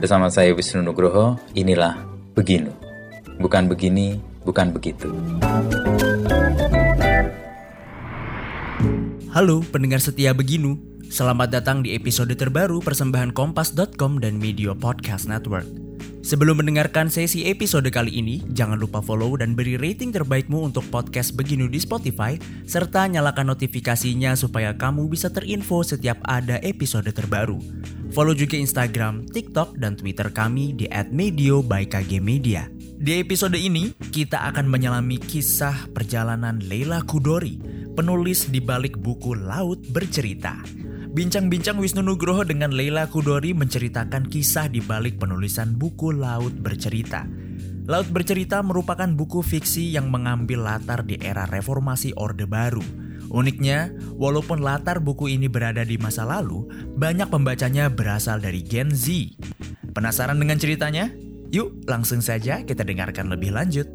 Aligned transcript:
Bersama 0.00 0.32
saya 0.32 0.56
Wisnu 0.56 0.80
Nugroho, 0.80 1.36
inilah 1.52 1.92
Beginu. 2.32 2.72
Bukan 3.36 3.68
begini, 3.68 4.16
bukan 4.48 4.72
begitu. 4.72 5.12
Halo 9.28 9.60
pendengar 9.68 10.00
setia 10.00 10.32
Beginu, 10.32 10.80
selamat 11.12 11.52
datang 11.52 11.84
di 11.84 11.92
episode 11.92 12.32
terbaru 12.32 12.80
persembahan 12.80 13.36
Kompas.com 13.36 14.24
dan 14.24 14.40
Media 14.40 14.72
Podcast 14.72 15.28
Network. 15.28 15.68
Sebelum 16.20 16.60
mendengarkan 16.60 17.08
sesi 17.08 17.48
episode 17.48 17.88
kali 17.88 18.20
ini, 18.20 18.44
jangan 18.52 18.76
lupa 18.76 19.00
follow 19.00 19.34
dan 19.40 19.56
beri 19.56 19.80
rating 19.80 20.12
terbaikmu 20.12 20.68
untuk 20.68 20.84
podcast 20.92 21.32
Beginu 21.32 21.66
di 21.66 21.80
Spotify, 21.80 22.36
serta 22.68 23.08
nyalakan 23.08 23.50
notifikasinya 23.56 24.36
supaya 24.36 24.76
kamu 24.76 25.08
bisa 25.08 25.32
terinfo 25.32 25.80
setiap 25.80 26.20
ada 26.28 26.60
episode 26.60 27.08
terbaru. 27.10 27.58
Follow 28.10 28.34
juga 28.34 28.58
Instagram, 28.58 29.26
TikTok, 29.30 29.78
dan 29.78 29.94
Twitter 29.94 30.28
kami 30.34 30.74
di 30.74 30.86
@medio 31.10 31.62
by 31.62 31.86
KG 31.86 32.18
Media. 32.18 32.66
Di 33.00 33.16
episode 33.16 33.56
ini, 33.56 33.96
kita 34.12 34.44
akan 34.52 34.68
menyelami 34.68 35.16
kisah 35.16 35.88
perjalanan 35.94 36.60
Leila 36.60 37.00
Kudori, 37.00 37.56
penulis 37.96 38.52
di 38.52 38.60
balik 38.60 39.00
buku 39.00 39.32
Laut 39.32 39.80
Bercerita. 39.88 40.60
Bincang-bincang 41.10 41.74
Wisnu 41.82 42.06
Nugroho 42.06 42.46
dengan 42.46 42.70
Leila 42.70 43.10
Kudori 43.10 43.50
menceritakan 43.50 44.30
kisah 44.30 44.70
di 44.70 44.78
balik 44.78 45.18
penulisan 45.18 45.74
buku 45.74 46.14
Laut 46.14 46.54
Bercerita. 46.54 47.26
Laut 47.90 48.06
Bercerita 48.14 48.62
merupakan 48.62 49.10
buku 49.10 49.42
fiksi 49.42 49.90
yang 49.90 50.06
mengambil 50.06 50.62
latar 50.62 51.02
di 51.02 51.18
era 51.18 51.50
reformasi 51.50 52.14
Orde 52.14 52.46
Baru. 52.46 52.86
Uniknya, 53.26 53.90
walaupun 54.14 54.62
latar 54.62 55.02
buku 55.02 55.34
ini 55.34 55.50
berada 55.50 55.82
di 55.82 55.98
masa 55.98 56.22
lalu, 56.22 56.70
banyak 56.94 57.26
pembacanya 57.26 57.90
berasal 57.90 58.38
dari 58.38 58.62
Gen 58.62 58.94
Z. 58.94 59.34
Penasaran 59.90 60.38
dengan 60.38 60.62
ceritanya? 60.62 61.10
Yuk, 61.50 61.90
langsung 61.90 62.22
saja 62.22 62.62
kita 62.62 62.86
dengarkan 62.86 63.26
lebih 63.26 63.50
lanjut. 63.50 63.90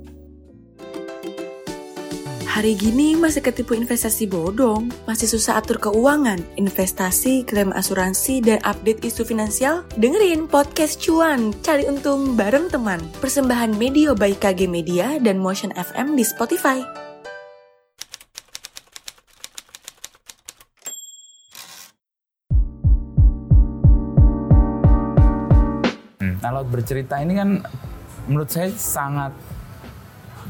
Hari 2.56 2.72
gini 2.80 3.20
masih 3.20 3.44
ketipu 3.44 3.76
investasi 3.76 4.32
bodong, 4.32 4.88
masih 5.04 5.28
susah 5.28 5.60
atur 5.60 5.76
keuangan, 5.76 6.40
investasi, 6.56 7.44
klaim 7.44 7.76
asuransi, 7.76 8.40
dan 8.40 8.64
update 8.64 9.04
isu 9.04 9.28
finansial? 9.28 9.84
Dengerin 10.00 10.48
podcast 10.48 11.04
cuan, 11.04 11.52
cari 11.60 11.84
untung 11.84 12.40
bareng 12.40 12.72
teman. 12.72 13.04
Persembahan 13.20 13.76
media 13.76 14.16
by 14.16 14.40
KG 14.40 14.72
Media 14.72 15.20
dan 15.20 15.36
Motion 15.36 15.76
FM 15.76 16.16
di 16.16 16.24
Spotify. 16.24 16.80
Hmm. 26.24 26.40
Laut 26.40 26.72
bercerita 26.72 27.20
ini 27.20 27.36
kan 27.36 27.60
menurut 28.32 28.48
saya 28.48 28.72
sangat 28.72 29.36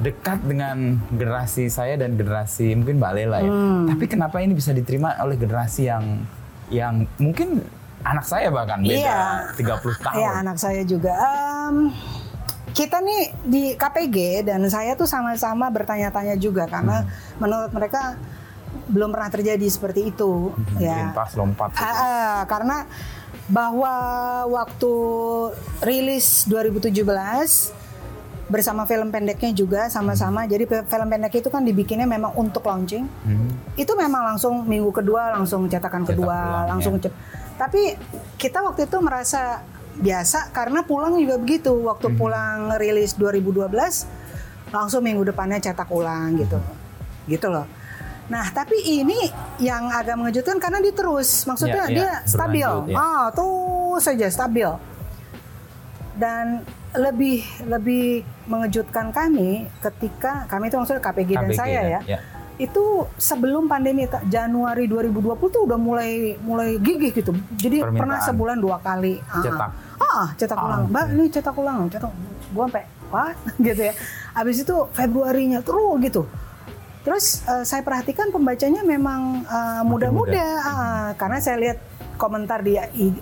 dekat 0.05 0.39
dengan 0.45 1.01
generasi 1.09 1.65
saya 1.73 1.97
dan 1.97 2.13
generasi 2.13 2.77
mungkin 2.77 3.01
Mbak 3.01 3.13
Lela 3.17 3.39
ya. 3.41 3.49
Hmm. 3.49 3.89
Tapi 3.89 4.05
kenapa 4.05 4.37
ini 4.45 4.53
bisa 4.53 4.69
diterima 4.69 5.17
oleh 5.17 5.33
generasi 5.33 5.89
yang 5.89 6.21
yang 6.69 7.09
mungkin 7.17 7.65
anak 8.05 8.25
saya 8.29 8.53
bahkan 8.53 8.85
beda 8.85 8.93
iya. 8.93 9.49
30 9.57 10.05
tahun. 10.05 10.17
Iya, 10.21 10.31
anak 10.45 10.57
saya 10.61 10.81
juga. 10.85 11.13
Um, 11.17 11.89
kita 12.75 13.01
nih 13.01 13.21
di 13.41 13.63
KPG 13.73 14.45
dan 14.45 14.61
saya 14.69 14.93
tuh 14.93 15.09
sama-sama 15.09 15.71
bertanya-tanya 15.73 16.37
juga 16.37 16.69
karena 16.69 17.01
hmm. 17.01 17.41
menurut 17.41 17.71
mereka 17.73 18.19
belum 18.91 19.09
pernah 19.09 19.31
terjadi 19.33 19.65
seperti 19.65 20.13
itu 20.13 20.53
hmm, 20.53 20.77
ya. 20.77 21.09
Lintas 21.09 21.33
lompat. 21.33 21.73
Uh, 21.73 21.81
uh, 21.81 22.37
karena 22.45 22.85
bahwa 23.49 23.93
waktu 24.49 24.93
rilis 25.81 26.45
2017 26.49 27.84
bersama 28.45 28.85
film 28.85 29.09
pendeknya 29.09 29.51
juga 29.51 29.81
sama-sama. 29.89 30.45
Hmm. 30.45 30.49
Jadi 30.53 30.63
film 30.69 31.07
pendek 31.09 31.33
itu 31.41 31.49
kan 31.49 31.65
dibikinnya 31.65 32.05
memang 32.05 32.37
untuk 32.37 32.61
launching. 32.65 33.05
Hmm. 33.25 33.49
Itu 33.73 33.97
memang 33.97 34.35
langsung 34.35 34.65
minggu 34.69 34.93
kedua 34.93 35.33
langsung 35.33 35.65
cetakan 35.65 36.05
Cetak 36.05 36.17
kedua, 36.17 36.37
pulang, 36.37 36.65
langsung 36.77 36.93
ya. 37.01 37.09
Tapi 37.55 37.95
kita 38.37 38.61
waktu 38.61 38.85
itu 38.85 38.97
merasa 39.01 39.65
biasa 39.95 40.53
karena 40.53 40.85
pulang 40.85 41.17
juga 41.17 41.41
begitu. 41.41 41.73
Waktu 41.73 42.13
hmm. 42.13 42.17
pulang 42.17 42.57
rilis 42.77 43.17
2012 43.17 43.65
langsung 44.69 45.01
minggu 45.01 45.25
depannya 45.25 45.57
cetak 45.57 45.89
ulang 45.89 46.37
gitu. 46.37 46.61
Hmm. 46.61 47.29
Gitu 47.31 47.47
loh. 47.49 47.65
Nah, 48.25 48.49
tapi 48.49 48.81
ini 48.81 49.29
yang 49.61 49.85
agak 49.93 50.17
mengejutkan 50.17 50.57
karena 50.57 50.81
dia 50.81 50.97
terus, 50.97 51.45
maksudnya 51.45 51.85
ya, 51.85 51.93
ya, 51.93 51.93
dia 51.93 52.11
stabil. 52.25 52.71
Ya. 52.89 52.97
Ah, 52.97 53.25
tuh 53.29 54.01
saja 54.01 54.25
stabil. 54.33 54.65
Dan 56.15 56.63
lebih 56.95 57.43
lebih 57.67 58.23
mengejutkan 58.47 59.11
kami 59.11 59.67
ketika 59.83 60.47
kami 60.47 60.71
itu 60.71 60.79
maksudnya 60.79 61.03
KPG, 61.03 61.31
KPG 61.31 61.31
dan 61.35 61.49
saya 61.51 61.81
ya, 61.83 61.99
ya. 62.07 62.19
Itu 62.55 63.11
sebelum 63.19 63.67
pandemi 63.67 64.07
Januari 64.31 64.87
2020 64.87 65.35
tuh 65.51 65.61
udah 65.67 65.75
mulai 65.75 66.39
mulai 66.39 66.79
gigih 66.79 67.11
gitu. 67.11 67.35
Jadi 67.59 67.83
pernah 67.83 68.23
sebulan 68.23 68.63
dua 68.63 68.79
kali. 68.79 69.19
Ah, 69.27 69.43
cetak. 69.43 69.69
Ah, 69.99 70.15
ah 70.15 70.27
cetak 70.39 70.57
ah, 70.57 70.65
ulang. 70.65 70.81
Mbak, 70.87 71.05
ini 71.11 71.25
cetak 71.27 71.55
ulang, 71.59 71.79
cetak. 71.91 72.11
Gua 72.55 72.65
sampai 72.71 72.85
what 73.11 73.35
gitu 73.67 73.81
ya. 73.91 73.93
Habis 74.31 74.63
itu 74.63 74.75
Februarinya 74.95 75.59
terus 75.59 75.99
gitu. 75.99 76.23
Terus 77.05 77.45
uh, 77.45 77.61
saya 77.61 77.85
perhatikan 77.85 78.33
pembacanya 78.33 78.81
memang 78.81 79.45
uh, 79.45 79.85
muda-muda 79.85 80.47
uh, 80.65 81.09
karena 81.13 81.37
saya 81.37 81.61
lihat 81.61 81.77
komentar 82.15 82.63
di 82.65 82.79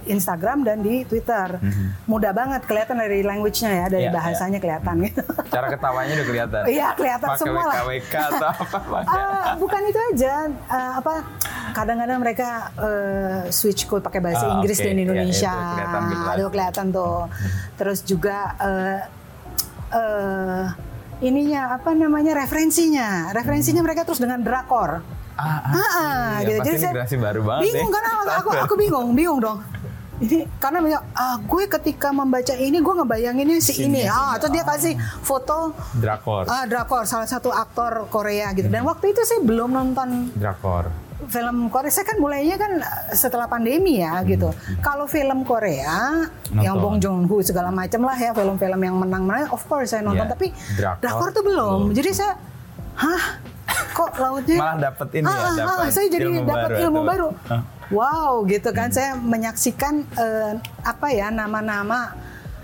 Instagram 0.07 0.63
dan 0.65 0.81
di 0.81 1.03
Twitter. 1.03 1.59
Mm-hmm. 1.59 1.87
Mudah 2.07 2.31
banget 2.31 2.61
kelihatan 2.65 2.97
dari 2.97 3.25
language-nya 3.25 3.71
ya, 3.71 3.85
dari 3.89 4.07
yeah, 4.07 4.15
bahasanya 4.15 4.57
yeah. 4.57 4.63
kelihatan 4.63 4.95
gitu. 5.05 5.23
Cara 5.51 5.67
ketawanya 5.69 6.13
udah 6.17 6.27
kelihatan. 6.27 6.61
Iya, 6.73 6.87
kelihatan 6.97 7.29
Pake 7.29 7.39
semua 7.43 7.63
lah. 7.69 7.75
WK 7.85 8.15
atau 8.33 8.49
apa? 8.49 8.77
uh, 9.05 9.47
bukan 9.61 9.81
itu 9.85 9.99
aja, 10.13 10.33
uh, 10.49 10.91
apa 11.03 11.13
kadang-kadang 11.75 12.19
mereka 12.21 12.49
uh, 12.77 13.41
switch 13.53 13.85
code 13.85 14.01
pakai 14.01 14.21
bahasa 14.23 14.45
uh, 14.49 14.53
Inggris 14.57 14.79
okay. 14.79 14.89
dan 14.89 14.97
Indonesia. 15.01 15.53
Ya, 15.53 15.59
itu 15.59 15.73
kelihatan, 15.75 16.01
gitu 16.09 16.23
Aduh 16.33 16.49
kelihatan 16.49 16.85
tuh. 16.89 17.19
Mm-hmm. 17.27 17.51
Terus 17.77 17.99
juga 18.07 18.37
uh, 18.57 18.99
uh, 19.93 20.65
ininya 21.23 21.77
apa 21.77 21.95
namanya 21.95 22.35
referensinya. 22.35 23.31
Referensinya 23.31 23.79
hmm. 23.79 23.87
mereka 23.87 24.01
terus 24.03 24.19
dengan 24.19 24.43
drakor. 24.43 25.05
Ah, 25.33 25.59
ah, 25.65 25.77
ah 25.77 26.31
gitu. 26.45 26.61
Jadi 26.61 26.77
saya 26.77 27.19
baru 27.21 27.41
banget 27.41 27.73
bingung 27.73 27.89
ya. 27.89 27.97
kan 27.97 28.03
aku 28.41 28.49
aku 28.53 28.73
bingung, 28.77 29.07
bingung 29.17 29.39
dong. 29.41 29.59
Ini 30.21 30.45
karena 30.61 30.79
banyak 30.79 31.03
ah 31.17 31.35
gue 31.41 31.63
ketika 31.67 32.13
membaca 32.13 32.53
ini 32.55 32.77
gue 32.79 32.93
ngebayanginnya 33.01 33.57
si 33.59 33.73
ini. 33.83 34.05
ini 34.05 34.07
ah 34.07 34.37
terus 34.37 34.53
dia 34.53 34.63
kasih 34.63 34.93
foto 35.25 35.73
drakor. 35.97 36.45
Ah 36.45 36.69
drakor 36.69 37.03
salah 37.09 37.25
satu 37.25 37.49
aktor 37.49 38.07
Korea 38.13 38.53
gitu. 38.53 38.69
Dan 38.69 38.85
hmm. 38.85 38.91
waktu 38.93 39.11
itu 39.11 39.21
saya 39.25 39.41
belum 39.41 39.73
nonton 39.73 40.31
drakor 40.37 40.93
film 41.27 41.71
Korea 41.71 41.91
saya 41.91 42.05
kan 42.07 42.17
mulainya 42.19 42.55
kan 42.59 42.71
setelah 43.15 43.47
pandemi 43.47 43.99
ya 43.99 44.21
hmm. 44.21 44.27
gitu. 44.29 44.49
Kalau 44.79 45.09
film 45.09 45.43
Korea 45.43 46.29
nonton. 46.51 46.61
yang 46.61 46.75
Bong 46.79 46.97
Joon 47.01 47.25
Ho 47.27 47.41
segala 47.41 47.73
macam 47.73 48.05
lah 48.05 48.17
ya 48.17 48.31
film-film 48.35 48.79
yang 48.79 48.95
menang-menang 48.99 49.51
of 49.51 49.63
course 49.65 49.91
saya 49.95 50.05
nonton 50.05 50.27
yeah. 50.27 50.33
tapi 50.33 50.47
drakor, 50.77 51.01
drakor 51.01 51.29
tuh 51.33 51.43
belum. 51.43 51.79
belum. 51.89 51.95
Jadi 51.97 52.09
saya 52.13 52.33
hah 52.93 53.23
kok 53.93 54.11
lautnya 54.17 54.57
malah 54.57 54.77
dapet 54.89 55.07
ini 55.21 55.25
ya, 55.25 55.31
ah, 55.31 55.37
ya 55.37 55.51
dapat 55.61 55.85
ah, 55.85 55.89
saya 55.93 56.07
jadi 56.09 56.31
dapat 56.41 56.71
ilmu 56.81 57.01
baru. 57.05 57.29
Wow, 57.93 58.41
gitu 58.49 58.73
kan 58.73 58.89
hmm. 58.89 58.95
saya 58.97 59.11
menyaksikan 59.13 60.01
uh, 60.17 60.57
apa 60.81 61.07
ya 61.13 61.29
nama-nama 61.29 62.17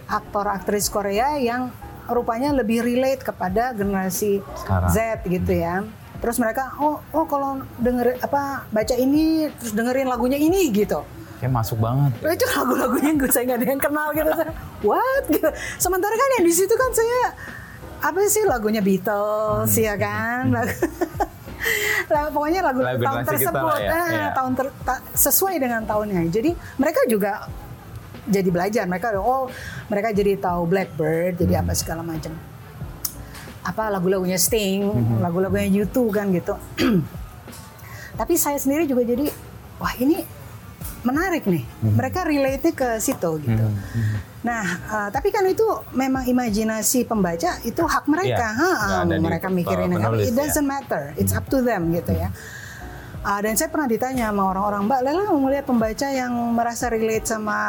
aktor 0.09 0.49
aktris 0.49 0.89
Korea 0.89 1.37
yang 1.37 1.69
rupanya 2.09 2.49
lebih 2.49 2.81
relate 2.81 3.21
kepada 3.21 3.77
generasi 3.77 4.41
Sekarang. 4.57 4.89
Z 4.89 5.21
gitu 5.29 5.53
ya. 5.53 5.85
Terus 6.19 6.41
mereka 6.41 6.73
oh 6.81 6.99
oh 7.13 7.25
kalau 7.29 7.61
denger 7.77 8.17
apa 8.19 8.65
baca 8.73 8.95
ini 8.97 9.47
terus 9.61 9.77
dengerin 9.77 10.09
lagunya 10.09 10.41
ini 10.41 10.73
gitu. 10.73 11.05
Kayak 11.37 11.53
masuk 11.55 11.77
banget. 11.79 12.11
Ya. 12.19 12.35
Itu 12.35 12.45
lagu-lagunya 12.51 13.11
gue 13.15 13.29
saya 13.31 13.43
nggak 13.47 13.59
ada 13.61 13.67
yang 13.69 13.83
kenal 13.85 14.07
gitu. 14.11 14.31
What 14.83 15.23
gitu. 15.29 15.49
Sementara 15.77 16.11
kan 16.17 16.29
yang 16.41 16.45
di 16.49 16.53
situ 16.57 16.73
kan 16.73 16.91
saya 16.91 17.21
apa 17.99 18.19
sih 18.31 18.47
lagunya 18.47 18.79
Beatles 18.79 19.75
hmm. 19.75 19.83
ya 19.83 19.95
kan 19.99 20.43
lah 22.09 22.33
pokoknya 22.33 22.61
lagu, 22.65 22.81
lagu 22.81 23.03
tahun 23.05 23.21
tersebut 23.25 23.77
ya. 23.79 23.89
Eh, 23.89 24.09
ya. 24.11 24.27
tahun 24.33 24.51
ter, 24.57 24.67
ta, 24.81 24.95
sesuai 25.13 25.55
dengan 25.61 25.81
tahunnya 25.85 26.21
jadi 26.33 26.51
mereka 26.81 27.01
juga 27.05 27.45
jadi 28.29 28.49
belajar 28.49 28.83
mereka 28.89 29.13
oh 29.21 29.49
mereka 29.89 30.09
jadi 30.13 30.37
tahu 30.41 30.65
Blackbird 30.69 31.37
jadi 31.37 31.53
hmm. 31.57 31.61
apa 31.65 31.71
segala 31.77 32.01
macam 32.01 32.33
apa 33.61 33.83
lagu-lagunya 33.93 34.41
Sting 34.41 34.81
hmm. 34.89 35.21
lagu-lagunya 35.21 35.69
U2 35.85 35.97
kan 36.09 36.33
gitu 36.33 36.57
tapi 38.19 38.33
saya 38.35 38.57
sendiri 38.57 38.89
juga 38.89 39.05
jadi 39.05 39.29
wah 39.79 39.93
ini 39.97 40.39
menarik 41.03 41.43
nih. 41.47 41.63
Hmm. 41.63 41.95
Mereka 41.95 42.19
relate 42.27 42.69
ke 42.75 42.89
situ 42.99 43.31
gitu. 43.43 43.65
Hmm. 43.65 43.79
Hmm. 43.95 44.17
Nah, 44.39 44.63
uh, 44.87 45.09
tapi 45.11 45.35
kan 45.35 45.43
itu 45.43 45.67
memang 45.91 46.23
imajinasi 46.23 47.03
pembaca 47.03 47.59
itu 47.67 47.83
hak 47.83 48.07
mereka. 48.07 48.55
Yeah. 48.55 49.03
Ha, 49.03 49.19
mereka 49.19 49.51
mikirin 49.51 49.91
uh, 49.91 49.99
penulis, 49.99 50.31
it 50.31 50.35
doesn't 50.35 50.63
yeah. 50.63 50.73
matter. 50.79 51.03
It's 51.19 51.35
up 51.35 51.43
to 51.51 51.59
them 51.59 51.91
gitu 51.91 52.15
ya. 52.15 52.31
Ah, 53.19 53.43
dan 53.43 53.51
saya 53.59 53.67
pernah 53.67 53.83
ditanya 53.83 54.31
sama 54.31 54.47
orang-orang, 54.47 54.87
Mbak 54.87 55.01
Lela 55.03 55.21
mau 55.27 55.43
melihat 55.43 55.67
pembaca 55.67 56.07
yang 56.07 56.31
merasa 56.55 56.87
relate 56.87 57.27
sama 57.27 57.59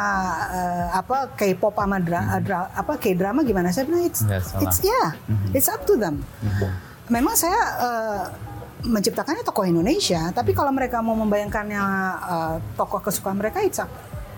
eh, 0.47 0.87
apa 0.95 1.35
K-pop 1.35 1.75
sama 1.75 1.99
dra- 1.99 2.39
dra- 2.39 2.71
apa 2.71 2.95
K-drama 2.95 3.43
gimana? 3.43 3.67
Saya 3.75 3.83
bilang 3.83 4.07
it's, 4.07 4.23
salah. 4.23 4.63
it's 4.63 4.79
yeah, 4.79 5.11
it's 5.51 5.67
up 5.67 5.83
to 5.83 5.99
them. 5.99 6.23
Memang 7.11 7.35
saya 7.35 7.59
eh, 7.83 8.23
menciptakannya 8.87 9.43
tokoh 9.43 9.67
Indonesia, 9.67 10.31
tapi 10.31 10.55
kalau 10.55 10.71
mereka 10.71 11.03
mau 11.03 11.19
membayangkannya 11.19 11.83
eh, 12.31 12.55
tokoh 12.79 13.03
kesukaan 13.03 13.35
mereka, 13.35 13.59
it's 13.59 13.83
up. 13.83 13.91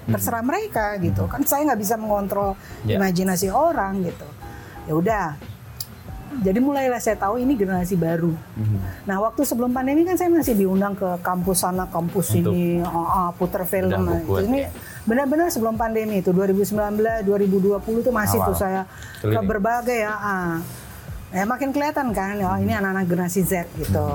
Terserah 0.05 0.41
mereka 0.41 0.95
gitu. 0.97 1.25
Kan 1.25 1.43
saya 1.43 1.67
nggak 1.67 1.79
bisa 1.79 1.95
mengontrol 1.95 2.55
Ya. 2.83 2.97
imajinasi 2.97 3.47
orang 3.47 4.03
gitu. 4.03 4.27
Ya 4.83 4.93
udah, 4.93 5.25
jadi 6.33 6.57
mulailah 6.57 6.97
saya 6.97 7.15
tahu 7.15 7.37
ini 7.37 7.53
generasi 7.53 7.93
baru. 7.93 8.33
Nah 9.05 9.21
waktu 9.21 9.45
sebelum 9.45 9.69
pandemi 9.69 10.01
kan 10.01 10.17
saya 10.17 10.27
masih 10.27 10.57
diundang 10.57 10.91
ke 10.91 11.05
kampus 11.21 11.61
sana, 11.61 11.85
kampus 11.85 12.33
Untuk 12.33 12.51
sini, 12.51 12.81
oh, 12.81 12.89
oh, 13.05 13.29
puter 13.33 13.63
film. 13.63 14.01
ini 14.41 14.65
ya. 14.65 14.69
benar-benar 15.05 15.47
sebelum 15.47 15.77
pandemi 15.77 16.19
itu 16.19 16.33
2019, 16.33 16.73
2020 17.21 18.01
itu 18.01 18.09
masih 18.09 18.39
Awal. 18.39 18.47
tuh 18.49 18.57
saya 18.57 18.81
ke 19.19 19.29
Keliling. 19.29 19.45
berbagai 19.45 19.97
ya. 19.99 20.13
ah. 20.13 20.53
Ya 21.29 21.45
makin 21.45 21.69
kelihatan 21.69 22.13
kan, 22.13 22.37
oh 22.39 22.57
ini 22.57 22.71
anak-anak 22.71 23.05
generasi 23.05 23.41
Z 23.41 23.65
gitu. 23.75 24.05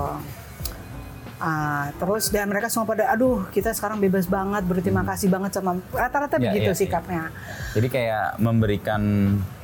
Ah, 1.38 1.94
terus 1.94 2.29
dan 2.29 2.46
mereka 2.46 2.67
semua 2.67 2.85
pada, 2.85 3.06
aduh 3.08 3.46
kita 3.49 3.70
sekarang 3.70 3.99
bebas 3.99 4.26
banget, 4.26 4.62
berterima 4.62 5.02
kasih 5.02 5.26
banget 5.26 5.55
sama 5.55 5.79
rata-rata 5.88 6.35
Ya, 6.37 6.50
begitu 6.50 6.70
ya, 6.70 6.75
ya. 6.75 6.76
sikapnya. 6.76 7.23
Jadi 7.73 7.87
kayak 7.88 8.26
memberikan 8.38 9.02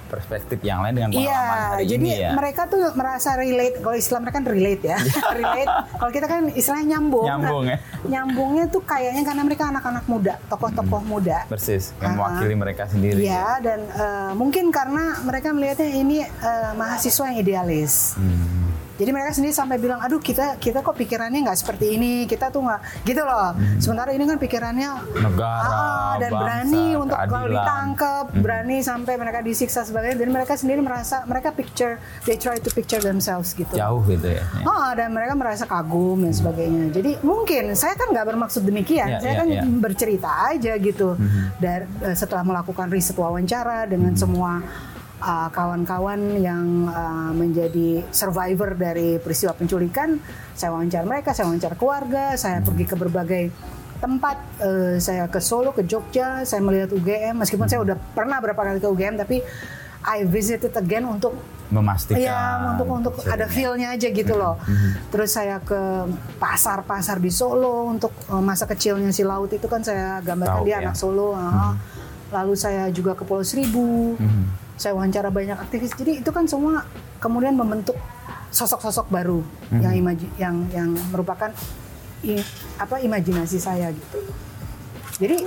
perspektif 0.04 0.62
yang 0.62 0.78
lain 0.78 0.94
dengan 0.94 1.10
pengalaman 1.10 1.26
Iya, 1.26 1.42
hari 1.66 1.84
jadi 1.88 1.98
ini 1.98 2.10
ya. 2.14 2.30
mereka 2.30 2.70
tuh 2.70 2.94
merasa 2.94 3.34
relate. 3.34 3.82
Kalau 3.82 3.96
istilah 3.96 4.20
mereka 4.22 4.36
kan 4.36 4.46
relate 4.46 4.82
ya, 4.84 4.98
relate. 5.34 5.70
Kalau 5.92 6.10
kita 6.12 6.26
kan 6.28 6.42
istilahnya 6.48 6.86
nyambung. 6.94 7.26
Nyambung 7.26 7.64
ya. 7.66 7.76
Nyambungnya 8.12 8.64
tuh 8.68 8.82
kayaknya 8.84 9.22
karena 9.24 9.42
mereka 9.42 9.64
anak-anak 9.66 10.04
muda, 10.06 10.38
tokoh-tokoh 10.46 11.02
muda. 11.02 11.42
Persis, 11.44 11.90
yang 11.98 12.14
Ah. 12.14 12.16
mewakili 12.20 12.54
mereka 12.54 12.86
sendiri. 12.86 13.26
Iya, 13.26 13.58
dan 13.58 13.80
eh, 13.82 14.32
mungkin 14.32 14.70
karena 14.70 15.18
mereka 15.20 15.50
melihatnya 15.50 15.90
ini 15.90 16.22
eh, 16.22 16.72
mahasiswa 16.72 17.24
yang 17.26 17.38
idealis. 17.40 18.14
Hmm. 18.14 18.63
Jadi 18.94 19.10
mereka 19.10 19.34
sendiri 19.34 19.50
sampai 19.50 19.76
bilang, 19.76 19.98
aduh 19.98 20.22
kita 20.22 20.54
kita 20.56 20.78
kok 20.78 20.94
pikirannya 20.94 21.42
nggak 21.42 21.58
seperti 21.58 21.98
ini, 21.98 22.24
kita 22.24 22.48
tuh 22.48 22.62
nggak 22.62 22.80
gitu 23.02 23.22
loh. 23.22 23.50
Sementara 23.82 24.14
ini 24.14 24.22
kan 24.22 24.38
pikirannya 24.38 24.90
Hmm. 24.94 25.22
Negara, 25.24 25.66
ah, 25.66 26.14
dan 26.16 26.30
bangsa, 26.30 26.40
berani 26.40 26.86
untuk 26.94 27.16
kalau 27.16 27.30
keadilan. 27.42 27.54
ditangkap, 27.58 28.24
Hmm. 28.30 28.42
berani 28.42 28.76
sampai 28.80 29.14
mereka 29.16 29.38
disiksa 29.40 29.80
sebagainya. 29.82 30.16
Dan 30.16 30.30
mereka 30.30 30.54
sendiri 30.54 30.78
merasa 30.78 31.24
mereka 31.24 31.50
picture, 31.50 31.98
they 32.22 32.36
try 32.36 32.54
to 32.54 32.70
picture 32.70 33.00
themselves 33.00 33.50
gitu. 33.52 33.74
Jauh 33.74 34.02
gitu 34.04 34.28
ya. 34.30 34.42
ya. 34.44 34.62
Ah, 34.64 34.92
dan 34.92 35.10
mereka 35.10 35.34
merasa 35.34 35.64
kagum 35.64 36.22
dan 36.22 36.30
sebagainya. 36.30 36.92
Jadi 36.92 37.18
mungkin 37.20 37.74
saya 37.74 37.94
kan 37.94 38.14
nggak 38.14 38.26
bermaksud 38.26 38.62
demikian. 38.62 39.08
Ya, 39.08 39.18
saya 39.18 39.32
ya, 39.34 39.38
kan 39.42 39.46
ya. 39.50 39.62
bercerita 39.66 40.30
aja 40.48 40.72
gitu. 40.78 41.18
Dan 41.58 41.90
eh, 42.00 42.14
setelah 42.14 42.44
melakukan 42.44 42.86
riset 42.88 43.16
wawancara 43.16 43.86
dengan 43.86 44.14
semua 44.14 44.62
uh, 45.24 45.48
kawan-kawan 45.48 46.36
yang 46.36 46.84
uh, 46.92 47.32
menjadi 47.32 48.04
survivor 48.12 48.76
dari 48.76 49.16
peristiwa 49.16 49.56
penculikan, 49.56 50.20
saya 50.52 50.76
wawancara 50.76 51.08
mereka, 51.08 51.32
saya 51.32 51.48
wawancara 51.48 51.74
keluarga, 51.80 52.36
saya 52.36 52.60
pergi 52.60 52.84
ke 52.84 52.94
berbagai 52.94 53.44
tempat. 54.04 54.36
Eh, 54.60 54.96
saya 55.00 55.24
ke 55.32 55.40
Solo, 55.40 55.72
ke 55.72 55.88
Jogja, 55.88 56.44
saya 56.44 56.60
melihat 56.60 56.92
UGM. 56.92 57.40
Meskipun 57.40 57.64
saya 57.64 57.80
udah 57.80 57.96
pernah 57.96 58.36
berapa 58.36 58.60
kali 58.60 58.76
ke 58.76 58.88
UGM, 58.88 59.16
tapi 59.16 59.40
I 60.04 60.28
visited 60.28 60.76
again 60.76 61.08
untuk 61.08 61.32
Memastikan. 61.64 62.20
Iya, 62.20 62.76
untuk 62.76 62.86
untuk 62.92 63.14
ada 63.24 63.48
feel-nya 63.48 63.96
aja 63.96 64.12
gitu 64.12 64.36
loh. 64.36 64.60
Terus 65.08 65.32
saya 65.32 65.58
ke 65.64 66.06
pasar-pasar 66.36 67.16
di 67.18 67.32
Solo 67.32 67.88
untuk 67.88 68.12
eh, 68.28 68.42
masa 68.44 68.68
kecilnya 68.68 69.08
si 69.10 69.24
Laut 69.24 69.48
itu 69.48 69.64
kan 69.64 69.80
saya 69.80 70.20
gambarkan 70.20 70.60
Tahu, 70.60 70.66
dia 70.68 70.76
ya. 70.76 70.78
anak 70.84 70.96
Solo. 71.00 71.32
ah. 71.32 71.72
Lalu 72.30 72.54
saya 72.58 72.92
juga 72.92 73.16
ke 73.16 73.24
Pulau 73.24 73.42
Seribu. 73.42 74.20
Mhm. 74.20 74.63
Saya 74.74 74.92
wawancara 74.94 75.30
banyak 75.30 75.54
aktivis. 75.54 75.94
Jadi 75.94 76.20
itu 76.20 76.30
kan 76.30 76.44
semua 76.44 76.82
kemudian 77.22 77.54
membentuk 77.54 77.94
sosok-sosok 78.50 79.06
baru 79.08 79.40
yang 79.72 79.94
imaji, 79.94 80.26
yang 80.38 80.66
yang 80.70 80.90
merupakan 81.10 81.50
i- 82.22 82.46
apa 82.78 82.98
imajinasi 82.98 83.58
saya 83.58 83.90
gitu. 83.90 84.18
Jadi 85.18 85.46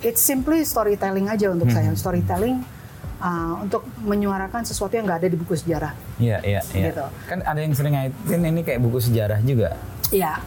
it's 0.00 0.20
simply 0.20 0.64
storytelling 0.64 1.28
aja 1.28 1.52
untuk 1.52 1.68
saya. 1.68 1.92
Storytelling 1.92 2.60
uh, 3.20 3.64
untuk 3.64 3.84
menyuarakan 4.00 4.64
sesuatu 4.64 4.96
yang 4.96 5.04
nggak 5.08 5.24
ada 5.24 5.28
di 5.28 5.36
buku 5.36 5.56
sejarah. 5.56 5.92
Iya, 6.16 6.40
iya, 6.44 6.60
iya. 6.72 6.86
Gitu. 6.92 7.04
Kan 7.28 7.44
ada 7.44 7.60
yang 7.60 7.72
sering 7.72 7.92
ngaitin 7.96 8.40
ini 8.44 8.60
kayak 8.60 8.80
buku 8.80 9.00
sejarah 9.00 9.40
juga. 9.40 9.76
Iya, 10.08 10.40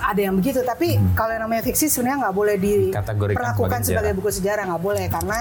ada 0.00 0.20
yang 0.20 0.36
begitu. 0.36 0.60
Tapi 0.60 0.96
kalau 1.12 1.32
yang 1.36 1.48
namanya 1.48 1.64
fiksi 1.64 1.88
sebenarnya 1.88 2.28
nggak 2.28 2.36
boleh 2.36 2.56
diperlakukan 2.56 3.80
sebagai 3.84 4.12
sebagai, 4.12 4.12
buku 4.16 4.30
sejarah 4.32 4.62
nggak 4.68 4.82
boleh 4.82 5.04
karena 5.08 5.38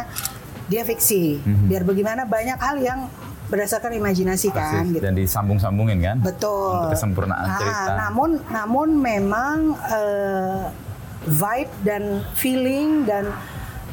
dia 0.67 0.83
fiksi. 0.83 1.39
Mhm. 1.39 1.65
Biar 1.67 1.83
bagaimana 1.83 2.21
banyak 2.23 2.55
hal 2.55 2.77
yang 2.77 2.99
berdasarkan 3.47 3.95
imajinasi 3.95 4.51
kan 4.51 4.83
Persis. 4.83 4.87
gitu. 4.91 5.03
Dan 5.03 5.13
disambung-sambungin 5.15 5.99
kan. 6.03 6.17
Betul. 6.19 6.75
Untuk 6.75 6.91
kesempurnaan 6.93 7.47
Nah, 7.47 7.57
cerita. 7.57 7.91
Namun, 7.97 8.29
namun 8.47 8.87
memang 8.99 9.57
eh, 9.87 10.61
vibe 11.23 11.73
dan 11.81 12.03
feeling 12.33 13.03
dan 13.03 13.31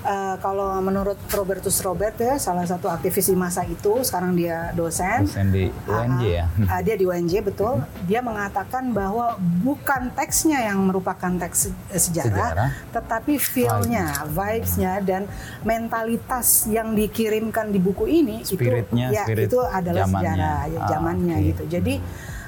eh, 0.04 0.36
kalau 0.38 0.76
menurut 0.78 1.16
Robertus 1.28 1.80
Robert 1.80 2.14
ya 2.14 2.36
salah 2.36 2.62
satu 2.62 2.86
aktivis 2.86 3.24
di 3.24 3.34
masa 3.34 3.64
itu 3.64 4.00
sekarang 4.00 4.32
dia 4.32 4.68
dosen. 4.72 5.24
Dosen 5.24 5.48
di 5.48 5.66
UNJ 5.84 6.22
ya. 6.22 6.44
Ah, 6.62 6.76
ah, 6.76 6.80
dia 6.80 6.94
di 6.94 7.02
UNJ 7.02 7.40
betul. 7.42 7.80
Dia 8.02 8.20
mengatakan 8.20 8.90
bahwa 8.90 9.34
bukan 9.58 10.12
teksnya 10.12 10.64
yang 10.64 10.84
merupakan 10.84 11.32
teks 11.34 11.58
eh, 11.88 11.98
sejarah, 11.98 12.30
Sejarah. 12.52 12.68
tetapi 12.90 13.32
feel-nya, 13.34 14.06
vibes-nya 14.28 15.00
dan 15.00 15.24
mentalitas 15.64 16.46
yang 16.66 16.92
dikirimkan 16.92 17.68
di 17.68 17.78
buku 17.78 18.04
ini 18.06 18.40
Spiritnya, 18.40 19.08
itu 19.08 19.14
ya 19.14 19.22
spirit 19.24 19.46
itu 19.46 19.58
adalah 19.58 20.04
zamannya. 20.04 20.20
sejarah, 20.22 20.60
ya, 20.66 20.78
Ah, 20.78 20.88
zamannya 20.88 21.36
oke. 21.36 21.46
gitu. 21.46 21.62
Jadi 21.70 21.94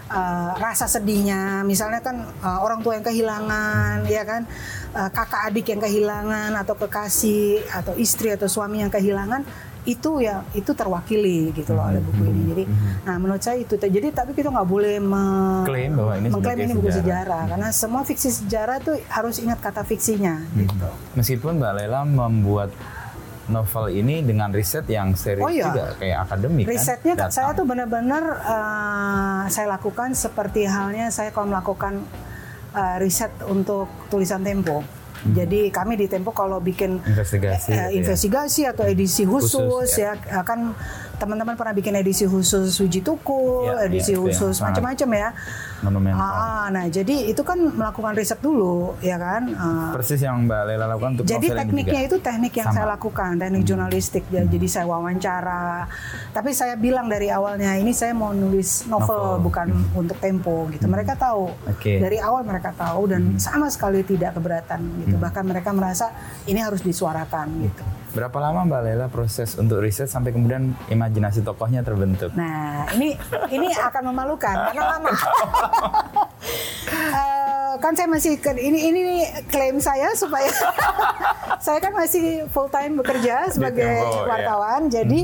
eh, 0.06 0.50
rasa 0.56 0.86
sedihnya, 0.86 1.62
misalnya 1.62 2.00
kan 2.00 2.16
eh, 2.22 2.58
orang 2.62 2.80
tua 2.82 2.94
yang 2.98 3.06
kehilangan, 3.06 4.06
ya 4.06 4.22
kan, 4.22 4.42
eh, 4.94 5.08
kakak 5.10 5.50
adik 5.50 5.66
yang 5.70 5.82
kehilangan 5.82 6.50
atau 6.54 6.74
kekasih 6.74 7.66
atau 7.70 7.94
istri 7.96 8.30
atau 8.30 8.46
suami 8.46 8.82
yang 8.82 8.90
kehilangan, 8.90 9.42
itu 9.86 10.18
ya 10.18 10.42
itu 10.50 10.74
terwakili 10.74 11.54
gitu 11.54 11.70
loh 11.70 11.86
oleh 11.86 12.02
buku 12.02 12.22
ini. 12.26 12.42
Jadi, 12.50 12.64
nah 13.06 13.22
menurut 13.22 13.38
saya 13.38 13.62
itu. 13.62 13.78
Jadi 13.78 14.10
tapi 14.10 14.34
kita 14.34 14.50
nggak 14.50 14.66
boleh 14.66 14.98
me- 14.98 15.62
Klaim 15.62 15.94
bahwa 15.94 16.12
ini 16.18 16.26
mengklaim 16.26 16.58
ini 16.58 16.74
buku 16.74 16.90
sejarah. 16.90 16.98
sejarah, 16.98 17.42
karena 17.54 17.68
semua 17.70 18.02
fiksi 18.02 18.30
sejarah 18.34 18.82
tuh 18.82 18.98
harus 19.06 19.38
ingat 19.38 19.62
kata 19.62 19.86
fiksinya 19.86 20.42
gitu. 20.58 20.90
Meskipun 21.14 21.62
Mbak 21.62 21.72
Lela 21.78 22.02
membuat 22.02 22.74
novel 23.48 23.90
ini 23.90 24.20
dengan 24.20 24.50
riset 24.50 24.84
yang 24.86 25.14
serius 25.14 25.42
Oh, 25.42 25.50
iya. 25.50 25.66
juga 25.66 25.84
kayak 25.96 26.18
akademik 26.24 26.64
Risetnya 26.66 27.14
kan. 27.14 27.30
saya 27.30 27.52
tuh 27.52 27.62
benar-benar 27.62 28.24
eh, 28.36 29.42
saya 29.48 29.66
lakukan 29.70 30.12
seperti 30.12 30.64
halnya 30.64 31.08
saya 31.08 31.30
kalau 31.30 31.48
melakukan 31.48 32.02
eh, 32.72 32.96
riset 32.98 33.30
untuk 33.44 33.86
tulisan 34.06 34.42
Tempo. 34.42 34.82
Jadi 35.26 35.70
kami 35.70 35.96
di 35.96 36.06
Tempo 36.06 36.30
kalau 36.30 36.60
bikin 36.60 37.02
Investigasi 37.02 37.68
eh, 37.68 37.74
gitu 37.74 37.82
ya. 37.82 37.86
investigasi 37.96 38.62
atau 38.64 38.84
edisi 38.84 39.22
khusus, 39.22 39.58
Khusus, 39.58 39.98
ya. 39.98 40.14
kan 40.42 40.70
teman-teman 41.16 41.54
pernah 41.54 41.72
bikin 41.72 41.94
edisi 41.94 42.24
khusus 42.24 42.70
Suji 42.70 43.00
Tukul, 43.00 43.66
Ya, 43.66 43.84
edisi 43.84 44.12
ya, 44.12 44.16
itu 44.16 44.22
yang 44.22 44.28
khusus 44.28 44.56
macam-macam 44.60 45.08
ya. 45.10 45.28
monumental. 45.78 46.20
Ah, 46.22 46.66
nah 46.68 46.84
jadi 46.86 47.28
itu 47.28 47.40
kan 47.40 47.56
melakukan 47.58 48.12
riset 48.12 48.38
dulu 48.38 48.96
ya 48.98 49.16
kan. 49.16 49.42
Eh, 49.46 49.88
Persis 49.92 50.18
yang 50.18 50.44
Mbak 50.44 50.62
Lela 50.66 50.86
lakukan 50.86 51.10
untuk 51.14 51.24
jadi 51.24 51.46
tekniknya 51.52 52.00
juga. 52.02 52.08
itu 52.08 52.16
teknik 52.18 52.52
yang 52.54 52.64
Sama. 52.64 52.72
Hmm. 52.72 52.76
saya 52.78 52.92
lakukan, 52.92 53.30
teknik 53.36 53.62
jurnalistik. 53.62 54.24
Ya, 54.28 54.42
Jadi 54.42 54.66
saya 54.66 54.86
wawancara. 54.86 55.84
Tapi 56.30 56.50
saya 56.50 56.74
bilang 56.74 57.06
dari 57.06 57.28
awalnya 57.28 57.74
ini 57.74 57.90
saya 57.90 58.12
mau 58.12 58.30
nulis 58.30 58.84
novel, 58.84 59.04
Novel. 59.06 59.32
Hmm. 59.32 59.42
bukan 59.42 59.66
untuk 59.94 60.16
Tempo 60.16 60.68
gitu. 60.70 60.84
Mereka 60.84 61.12
tahu. 61.14 61.52
Hmm. 61.52 62.00
Dari 62.00 62.18
awal 62.18 62.42
mereka 62.42 62.72
tahu 62.72 63.06
dan 63.06 63.36
sama 63.36 63.68
sekali 63.68 64.00
tidak 64.00 64.32
keberatan 64.32 64.80
gitu. 65.02 65.16
Bahkan 65.16 65.44
mereka 65.44 65.70
merasa 65.70 66.08
ini 66.44 66.58
harus 66.58 66.80
disuarakan 66.80 67.46
gitu. 67.62 67.84
Berapa 68.16 68.38
lama 68.40 68.64
Mbak 68.64 68.80
Lela 68.82 69.06
proses 69.06 69.54
untuk 69.54 69.78
riset 69.78 70.08
sampai 70.08 70.32
kemudian 70.32 70.72
imajinasi 70.88 71.44
tokohnya 71.44 71.84
terbentuk? 71.84 72.32
Nah, 72.32 72.88
ini 72.90 73.12
ini 73.50 73.68
akan 73.70 74.02
memalukan 74.08 74.56
karena 74.66 74.84
lama. 74.90 75.10
Eh, 76.86 77.72
kan 77.76 77.92
saya 77.92 78.06
masih 78.06 78.38
ke- 78.38 78.56
ini 78.56 78.78
ini 78.88 79.02
klaim 79.46 79.78
saya 79.78 80.14
supaya 80.14 80.46
saya 81.64 81.78
kan 81.78 81.92
masih 81.92 82.46
full 82.48 82.66
time 82.68 82.94
bekerja 82.96 83.50
sebagai 83.50 83.82
Tempo, 83.82 84.16
ya. 84.16 84.26
wartawan. 84.28 84.80
Jadi 84.86 85.20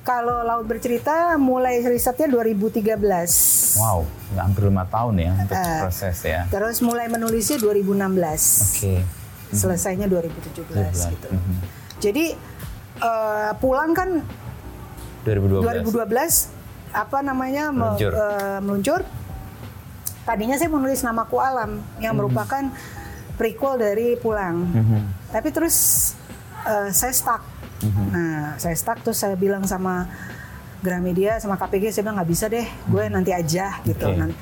kalau 0.00 0.42
Laut 0.42 0.64
Bercerita 0.64 1.34
mulai 1.36 1.78
risetnya 1.80 2.26
2013. 2.26 2.96
Wow, 3.76 4.06
hampir 4.36 4.62
lima 4.64 4.84
tahun 4.84 5.14
ya 5.20 5.32
untuk 5.36 5.54
Eh, 5.54 5.78
proses 5.80 6.16
ya. 6.22 6.40
Terus 6.48 6.78
mulai 6.80 7.06
menulisnya 7.06 7.58
2016. 7.58 8.42
Oke. 8.72 8.94
Selesainya 9.52 10.06
2017 10.06 10.64
gitu. 11.08 11.28
Mhm. 11.28 11.54
Jadi 11.98 12.24
eh, 12.98 13.52
pulang 13.56 13.92
kan 13.92 14.24
2012. 15.22 15.86
2012 15.86 16.48
apa 16.90 17.18
namanya 17.20 17.68
me- 17.68 17.92
Meluncur. 17.92 18.12
eh, 18.12 18.58
meluncur. 18.60 19.00
tadinya 20.22 20.54
saya 20.54 20.70
menulis 20.70 21.02
namaku 21.02 21.34
Alam 21.36 21.82
yang 21.98 22.14
merupakan 22.14 22.62
prequel 23.34 23.74
dari 23.74 24.14
Pulang. 24.14 24.70
Tapi 25.28 25.48
terus 25.50 25.76
eh, 26.62 26.90
saya 26.90 27.10
stuck. 27.10 27.42
Nah, 27.82 28.54
saya 28.56 28.72
stuck 28.72 29.02
terus 29.02 29.18
saya 29.18 29.34
bilang 29.34 29.64
sama 29.64 30.06
Gramedia 30.78 31.38
sama 31.38 31.54
KPG 31.56 31.90
saya 31.90 32.02
bilang 32.04 32.16
nggak 32.16 32.30
bisa 32.30 32.46
deh, 32.46 32.62
gue 32.62 33.04
nanti 33.08 33.30
aja 33.30 33.82
gitu. 33.82 34.02
Oke. 34.04 34.14
Nanti, 34.16 34.34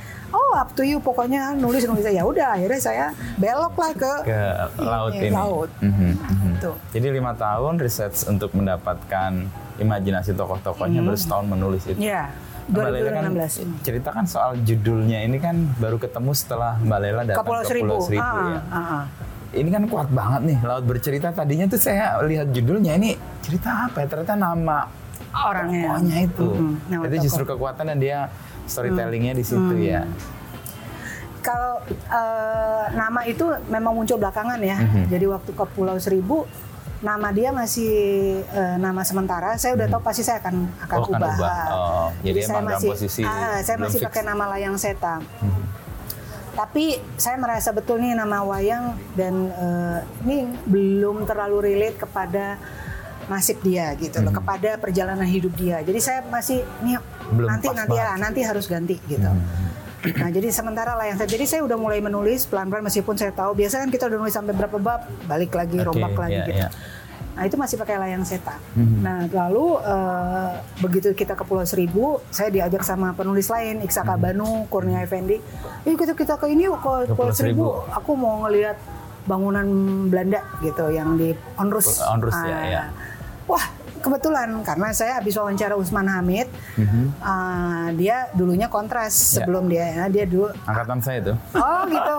oh 0.51 0.57
up 0.57 0.75
to 0.75 0.83
you 0.83 0.99
pokoknya 0.99 1.55
nulis 1.55 1.83
nulis 1.83 2.03
ya 2.03 2.23
udah 2.23 2.59
akhirnya 2.59 2.81
saya 2.81 3.07
belok 3.37 3.71
lah 3.73 3.93
ke, 3.95 4.13
Ke 4.25 4.41
laut 4.77 5.13
Iya, 5.13 5.23
ini. 5.23 5.31
laut. 5.33 5.71
Mhm, 5.79 6.11
mhm. 6.11 6.51
Gitu. 6.51 6.71
Jadi 6.91 7.07
lima 7.13 7.33
tahun 7.33 7.79
research 7.79 8.27
untuk 8.27 8.51
mendapatkan 8.53 9.31
imajinasi 9.79 10.35
tokoh-tokohnya 10.35 11.01
baru 11.01 11.15
setahun 11.15 11.47
menulis 11.47 11.87
itu. 11.87 11.97
Ya, 11.97 12.35
Mbak 12.67 12.87
Lela 12.89 13.11
kan 13.13 13.23
2016 13.31 13.55
ini. 13.61 13.75
ceritakan 13.81 14.25
soal 14.27 14.59
judulnya 14.61 15.19
ini 15.21 15.39
kan 15.39 15.55
baru 15.77 15.97
ketemu 15.97 16.31
setelah 16.33 16.75
Mbak 16.79 16.99
Lela 17.01 17.23
datang 17.25 17.37
Ke 17.37 17.45
Pulau 17.45 17.63
ke 17.63 17.69
Seribu. 17.69 17.87
Pulau 17.89 18.01
Seribu 18.03 18.27
Ah, 18.27 18.47
ya. 18.49 18.61
ah, 18.69 18.79
ah. 18.99 19.05
Ini 19.51 19.67
kan 19.69 19.83
kuat 19.85 20.09
banget 20.09 20.41
nih 20.47 20.59
laut 20.61 20.85
bercerita. 20.85 21.31
Tadinya 21.31 21.67
tuh 21.67 21.79
saya 21.79 22.19
lihat 22.23 22.51
judulnya 22.51 22.95
ini 22.95 23.15
cerita 23.41 23.87
apa 23.87 24.03
ya? 24.03 24.07
Ternyata 24.07 24.35
nama 24.37 24.87
Orangnya. 25.33 25.91
tokohnya 25.91 26.17
itu. 26.21 26.47
Nama 26.87 27.03
itu 27.03 27.11
tokoh. 27.13 27.25
justru 27.25 27.43
kekuatan 27.49 27.85
dan 27.85 27.99
dia 27.99 28.19
storytellingnya 28.65 29.33
di 29.33 29.43
situ 29.43 29.59
Hmm. 29.73 29.83
ya. 29.83 30.03
Kalau 31.41 31.81
eh, 31.89 32.85
nama 32.93 33.21
itu 33.25 33.45
memang 33.67 33.93
muncul 33.93 34.17
belakangan 34.17 34.61
ya. 34.61 34.77
Mhm. 34.79 35.03
Jadi 35.09 35.25
waktu 35.27 35.51
ke 35.51 35.65
Pulau 35.73 35.97
Seribu 35.97 36.45
nama 37.01 37.33
dia 37.33 37.49
masih 37.49 37.93
eh, 38.45 38.77
nama 38.77 39.01
sementara. 39.01 39.57
Saya 39.57 39.73
udah 39.73 39.89
tahu 39.89 40.03
pasti 40.05 40.21
saya 40.21 40.39
akan 40.39 40.55
akan 40.81 40.97
Mhm. 40.97 41.05
Oh, 41.05 41.11
ubah. 41.11 41.35
ubah. 41.35 41.65
Oh, 41.71 42.09
jadi 42.21 42.41
saya 42.45 42.61
masih 42.63 42.91
posisi 42.93 43.21
ah, 43.25 43.57
saya 43.61 43.77
belum 43.77 43.89
masih 43.89 43.99
fix. 43.99 44.07
pakai 44.07 44.23
nama 44.23 44.45
Layang 44.53 44.77
Seta. 44.77 45.17
Mhm. 45.19 45.63
Tapi 46.51 46.85
saya 47.17 47.41
merasa 47.41 47.71
betul 47.71 47.99
nih 47.99 48.13
nama 48.13 48.45
wayang 48.45 48.93
dan 49.15 49.35
eh, 49.49 49.99
ini 50.21 50.37
belum 50.67 51.25
terlalu 51.25 51.73
relate 51.73 51.97
kepada 51.97 52.61
nasib 53.31 53.63
dia 53.63 53.95
gitu 53.95 54.19
loh, 54.21 54.35
kepada 54.35 54.75
perjalanan 54.75 55.23
hidup 55.23 55.55
dia. 55.55 55.81
Jadi 55.81 56.01
saya 56.03 56.21
masih 56.27 56.61
Hmm. 56.83 56.99
Belum 57.31 57.47
nanti 57.47 57.71
nanti 57.71 57.95
ya. 57.95 58.11
Hmm. 58.13 58.21
nanti 58.21 58.41
harus 58.43 58.67
ganti 58.67 58.99
gitu. 59.07 59.31
Nah 60.01 60.29
jadi 60.33 60.49
sementara 60.49 60.97
lah 60.97 61.05
yang 61.05 61.21
saya 61.21 61.29
jadi 61.29 61.45
saya 61.45 61.61
udah 61.61 61.77
mulai 61.77 62.01
menulis 62.01 62.49
pelan-pelan 62.49 62.89
meskipun 62.89 63.21
saya 63.21 63.37
tahu 63.37 63.53
biasa 63.53 63.85
kan 63.85 63.89
kita 63.93 64.09
udah 64.09 64.19
nulis 64.19 64.33
sampai 64.33 64.57
berapa 64.57 64.77
bab 64.81 65.05
balik 65.29 65.53
lagi 65.53 65.77
Oke, 65.77 65.87
rombak 65.93 66.17
lagi 66.17 66.41
iya, 66.41 66.47
gitu. 66.49 66.61
iya. 66.65 66.69
Nah 67.31 67.43
itu 67.47 67.57
masih 67.61 67.77
pakai 67.77 67.97
layang 68.01 68.25
seta. 68.25 68.57
Mhm. 68.77 68.97
Nah 69.05 69.19
lalu 69.29 69.67
eh, 69.81 70.51
begitu 70.81 71.09
kita 71.13 71.37
ke 71.37 71.45
Pulau 71.45 71.65
Seribu, 71.69 72.21
saya 72.33 72.49
diajak 72.49 72.81
sama 72.83 73.13
penulis 73.13 73.49
lain, 73.49 73.85
Iksa. 73.85 74.03
Kabanu, 74.03 74.65
Kurnia 74.73 75.05
Effendi. 75.05 75.37
Eh 75.85 75.95
kita 75.95 76.17
kita 76.17 76.41
ke 76.41 76.49
ini 76.49 76.69
yuk 76.69 76.81
ke, 76.81 77.13
Ke 77.13 77.13
Pulau 77.13 77.29
Pulau 77.31 77.33
Seribu. 77.37 77.65
Seribu. 77.85 77.97
Aku 77.97 78.11
mau 78.17 78.45
ngelihat 78.49 78.77
bangunan 79.29 79.65
Belanda 80.09 80.41
gitu 80.65 80.89
yang 80.91 81.21
di 81.21 81.37
Onrus. 81.61 82.01
Onrus, 82.03 82.35
ya, 82.41 82.57
Ah, 82.57 82.65
ya. 82.67 82.83
Wah 83.45 83.65
kebetulan 84.01 84.49
karena 84.61 84.89
saya 84.91 85.17
habis 85.17 85.33
wawancara 85.33 85.73
Usman 85.73 86.05
Hamid, 86.05 86.49
Mhm. 86.75 87.05
ah, 87.21 87.89
dia 87.93 88.27
dulunya 88.33 88.67
kontras 88.67 89.13
Ya. 89.13 89.27
sebelum 89.39 89.65
dia 89.67 89.85
ya, 89.87 90.05
dia 90.09 90.25
dulu 90.25 90.49
Angkatan 90.63 90.99
saya 90.99 91.21
itu. 91.21 91.35
Oh 91.53 91.83
gitu. 91.87 92.19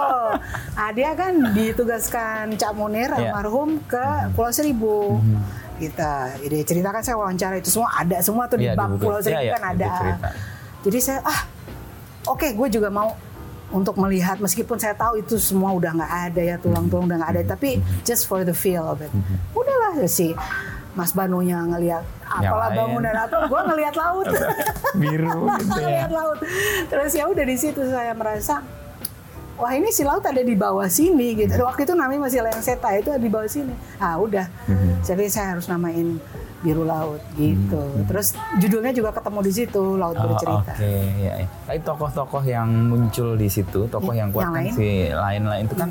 Nah, 0.72 0.90
dia 0.92 1.10
kan 1.12 1.34
ditugaskan 1.52 2.44
Cak 2.54 2.72
Munir 2.72 3.10
Iya. 3.10 3.30
almarhum 3.30 3.82
ke 3.84 4.06
Pulau 4.32 4.50
Seribu. 4.50 5.20
Kita, 5.76 6.30
dia 6.40 6.62
ceritakan 6.62 7.02
saya 7.02 7.18
wawancara 7.18 7.58
itu 7.58 7.70
semua 7.70 7.90
ada 7.92 8.22
semua 8.22 8.46
tuh 8.46 8.56
Iya, 8.56 8.74
di 8.74 8.78
bab. 8.78 8.96
Pulau 8.96 9.18
Seribu 9.18 9.42
Iya, 9.42 9.50
iya, 9.50 9.54
kan 9.58 9.74
di 9.74 9.82
ada. 9.82 9.90
cerita. 9.98 10.30
Jadi 10.82 10.98
saya 11.00 11.20
ah 11.22 11.42
oke 12.28 12.48
gue 12.52 12.68
juga 12.72 12.88
mau 12.88 13.18
untuk 13.72 13.96
melihat 13.98 14.36
meskipun 14.38 14.76
saya 14.76 14.92
tahu 14.92 15.18
itu 15.18 15.40
semua 15.40 15.72
udah 15.72 15.96
nggak 15.96 16.14
ada 16.28 16.42
ya 16.44 16.56
tulang-tulang 16.58 17.08
udah 17.08 17.18
nggak 17.18 17.32
ada 17.34 17.42
tapi 17.50 17.80
just 18.04 18.26
for 18.26 18.44
the 18.44 18.52
feel 18.52 18.84
of 18.84 19.00
it. 19.00 19.10
Udahlah 19.54 20.06
si 20.06 20.36
Mas 20.92 21.12
Banunya 21.12 21.56
ngelihat 21.62 22.04
apalah 22.22 22.70
bangunan 22.70 23.16
apa, 23.16 23.48
gue 23.48 23.62
ngelihat 23.64 23.96
laut. 23.96 24.28
Biru 25.02 25.48
gitu 25.58 25.80
ya. 25.80 26.06
Ngeliat 26.06 26.12
laut. 26.12 26.38
Terus 26.88 27.12
ya 27.12 27.24
udah 27.28 27.46
di 27.46 27.56
situ 27.56 27.82
saya 27.86 28.12
merasa 28.12 28.60
wah 29.56 29.72
ini 29.72 29.88
si 29.90 30.02
laut 30.02 30.20
ada 30.22 30.42
di 30.42 30.52
bawah 30.54 30.88
sini 30.88 31.38
gitu. 31.38 31.62
Waktu 31.62 31.86
itu 31.86 31.94
namanya 31.94 32.28
masih 32.28 32.40
layang 32.42 32.60
seta 32.60 32.92
itu 32.94 33.08
ada 33.08 33.22
di 33.22 33.32
bawah 33.32 33.48
sini. 33.48 33.72
Ah 33.98 34.18
udah. 34.18 34.48
Jadi 35.02 35.26
saya 35.28 35.56
harus 35.56 35.66
namain 35.66 36.20
biru 36.62 36.84
laut 36.84 37.24
gitu. 37.34 37.82
Terus 38.06 38.34
judulnya 38.58 38.92
juga 38.92 39.10
ketemu 39.12 39.40
di 39.42 39.52
situ 39.52 39.84
laut 39.96 40.14
Oh, 40.14 40.30
bercerita. 40.30 40.72
Oke, 40.76 40.94
ya, 41.18 41.34
ya. 41.42 41.48
Tapi 41.66 41.80
tokoh-tokoh 41.82 42.44
yang 42.44 42.70
muncul 42.86 43.34
di 43.34 43.50
situ, 43.50 43.88
tokoh 43.88 44.14
yang 44.14 44.30
kuat 44.30 44.46
Yang 44.46 44.54
kan 44.54 44.62
lain? 44.62 44.74
si 44.76 44.90
lain-lain 45.10 45.64
itu 45.66 45.76
kan 45.76 45.90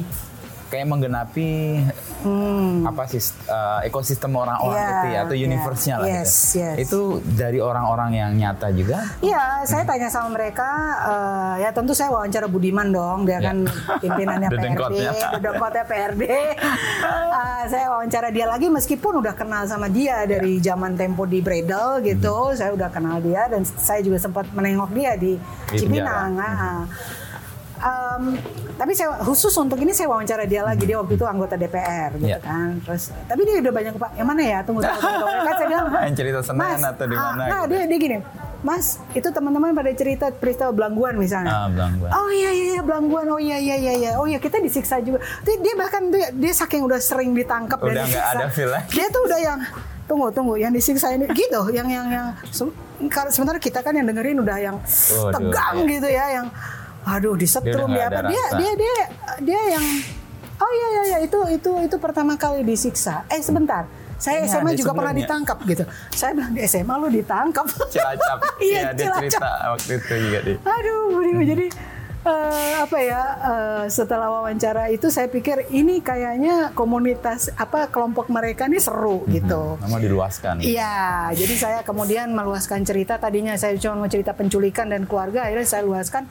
kayak 0.70 0.86
menggenapi 0.86 1.82
Hmm. 2.20 2.84
apa 2.84 3.08
sih 3.08 3.16
uh, 3.48 3.80
ekosistem 3.80 4.28
orang-orang 4.36 4.76
Iya, 4.76 4.92
itu 4.92 5.06
ya 5.08 5.18
atau 5.24 5.32
iya. 5.34 5.44
universe-nya 5.48 5.94
lah 5.96 6.06
Yes, 6.06 6.32
gitu. 6.52 6.60
yes. 6.60 6.76
Itu 6.84 7.00
dari 7.32 7.58
orang-orang 7.58 8.10
yang 8.12 8.30
nyata 8.36 8.68
juga. 8.70 9.08
Iya, 9.24 9.64
saya 9.64 9.88
tanya 9.88 10.12
sama 10.12 10.36
mereka, 10.36 10.68
eh, 11.00 11.64
ya 11.64 11.72
tentu 11.72 11.96
saya 11.96 12.12
wawancara 12.12 12.44
Budiman 12.44 12.92
dong, 12.92 13.24
dia 13.24 13.40
kan 13.40 13.64
pimpinannya 14.04 14.52
PRD, 14.52 14.56
Dedengkotnya. 14.60 15.10
PRD. 15.88 16.22
Eh, 16.28 17.62
saya 17.66 17.86
wawancara 17.88 18.28
dia 18.28 18.44
lagi 18.44 18.68
meskipun 18.68 19.24
udah 19.24 19.32
kenal 19.32 19.64
sama 19.64 19.88
dia 19.88 20.28
dari 20.28 20.60
zaman 20.60 21.00
Tempo 21.00 21.24
di 21.24 21.40
Bredel 21.40 22.04
gitu, 22.04 22.52
saya 22.52 22.76
udah 22.76 22.92
kenal 22.92 23.16
dia 23.24 23.48
dan 23.48 23.64
saya 23.64 24.04
juga 24.04 24.20
sempat 24.20 24.44
menengok 24.52 24.92
dia 24.92 25.16
di 25.16 25.40
Di 25.72 25.76
Cipinang. 25.78 26.36
ah. 26.36 26.84
Em, 27.80 28.36
tapi 28.76 28.92
saya 28.92 29.16
khusus 29.20 29.56
untuk 29.56 29.76
ini 29.76 29.88
saya 29.90 30.04
wawancara 30.06 30.44
dia 30.44 30.60
lagi 30.60 30.84
dia 30.84 30.96
waktu 30.96 31.16
itu 31.16 31.24
anggota 31.24 31.56
DPR 31.56 32.12
gitu 32.14 32.28
Iya. 32.28 32.36
kan 32.38 32.76
terus 32.80 33.08
tapi 33.24 33.40
dia 33.42 33.56
udah 33.58 33.72
banyak 33.72 33.94
pak 33.96 34.10
yang 34.14 34.28
mana 34.28 34.42
ya 34.42 34.58
tunggu 34.60 34.80
tunggu 34.80 35.00
tunggu, 35.00 35.16
tunggu. 35.18 35.40
kan 35.40 35.54
saya 35.54 35.66
bilang 35.66 35.86
Yang 36.04 36.14
cerita 36.14 36.38
Senen 36.42 36.60
Mas, 36.60 36.80
atau 36.82 37.04
di 37.04 37.14
ah, 37.14 37.20
mana 37.22 37.40
nah, 37.40 37.60
gitu. 37.64 37.72
dia 37.72 37.80
dia 37.86 37.98
gini, 37.98 38.16
Mas, 38.60 38.84
itu 39.10 39.24
teman-teman 39.26 39.72
pada 39.72 39.88
cerita 39.90 40.28
peristiwa 40.30 40.68
Belangguan 40.70 41.16
misalnya. 41.16 41.48
Ah, 41.48 41.68
Belangguan. 41.68 42.10
Oh 42.10 42.28
iya 42.28 42.50
iya 42.50 42.64
iya, 42.70 42.82
Belangguan. 42.82 43.24
Oh 43.26 43.40
iya 43.40 43.56
iya 43.56 43.72
iya 43.74 43.92
iya. 43.96 44.10
Oh 44.14 44.28
iya 44.28 44.36
kita 44.36 44.60
disiksa 44.60 45.00
juga. 45.00 45.16
Dia, 45.40 45.56
dia 45.56 45.72
bahkan 45.72 46.12
dia, 46.12 46.28
dia 46.28 46.52
saking 46.52 46.84
udah 46.84 47.00
sering 47.00 47.32
ditangkap 47.32 47.80
Udah 47.80 47.96
dan 47.96 48.04
disiksa. 48.04 48.36
ada 48.36 48.46
feel 48.52 48.68
lagi. 48.68 48.92
Dia 48.92 49.08
tuh 49.08 49.24
udah 49.24 49.40
yang 49.40 49.58
tunggu 50.04 50.28
tunggu 50.28 50.54
yang 50.56 50.68
disiksa 50.70 51.08
ini 51.08 51.24
gitu, 51.32 51.72
yang 51.72 51.88
yang 51.88 52.04
yang 52.06 52.26
se- 52.44 52.68
sementara 53.30 53.56
kita 53.56 53.80
kan 53.80 53.96
yang 53.96 54.04
dengerin 54.04 54.36
udah 54.38 54.56
yang 54.58 54.76
Waduh, 54.76 55.32
tegang 55.32 55.76
iya. 55.78 55.88
gitu 55.88 56.08
ya, 56.10 56.24
yang 56.36 56.46
aduh 57.10 57.34
disetrum 57.34 57.90
Dia 57.90 58.06
udah 58.06 58.20
dia 58.22 58.22
nggak 58.22 58.22
apa 58.22 58.30
dia 58.30 58.44
dia 58.54 58.72
dia 58.78 58.94
dia 59.42 59.60
yang 59.74 59.84
oh 60.60 60.70
iya 60.70 60.86
iya 60.86 61.02
iya 61.02 61.18
itu 61.24 61.38
itu 61.50 61.70
itu 61.82 61.96
pertama 61.98 62.36
kali 62.36 62.62
disiksa. 62.62 63.24
Eh 63.26 63.40
sebentar. 63.40 63.88
Saya 64.20 64.44
Ini 64.44 64.52
SMA 64.52 64.76
juga 64.76 64.92
pernah 64.92 65.16
ditangkap 65.16 65.58
gitu. 65.64 65.84
Saya 66.12 66.36
bilang 66.36 66.52
di 66.52 66.60
SMA 66.68 66.92
lu 66.94 67.08
ditangkap. 67.08 67.64
Cilacap. 67.88 68.38
Iya, 68.60 68.60
Iya, 68.60 68.88
dia 68.92 69.06
Cilacap. 69.08 69.20
cerita 69.32 69.50
waktu 69.72 69.90
itu 69.96 70.14
juga 70.20 70.38
di. 70.44 70.52
Aduh, 70.60 71.00
Budi, 71.16 71.30
jadi 71.48 71.66
eh, 72.20 72.72
apa 72.84 72.98
ya? 73.00 73.22
eh, 73.40 73.84
setelah 73.88 74.28
wawancara 74.28 74.92
itu 74.92 75.08
saya 75.08 75.24
pikir 75.32 75.72
ini 75.72 76.04
kayaknya 76.04 76.68
komunitas 76.76 77.48
apa 77.56 77.88
kelompok 77.88 78.28
mereka 78.28 78.68
ini 78.68 78.76
seru 78.76 79.24
gitu. 79.32 79.80
Nama 79.80 79.96
diluaskan. 79.96 80.60
Iya, 80.60 81.32
jadi 81.32 81.54
saya 81.56 81.78
kemudian 81.80 82.28
meluaskan 82.36 82.84
cerita. 82.84 83.16
Tadinya 83.16 83.56
saya 83.56 83.72
cuma 83.80 84.04
mau 84.04 84.10
cerita 84.12 84.36
penculikan 84.36 84.92
dan 84.92 85.08
keluarga, 85.08 85.48
akhirnya 85.48 85.64
saya 85.64 85.80
luaskan. 85.88 86.28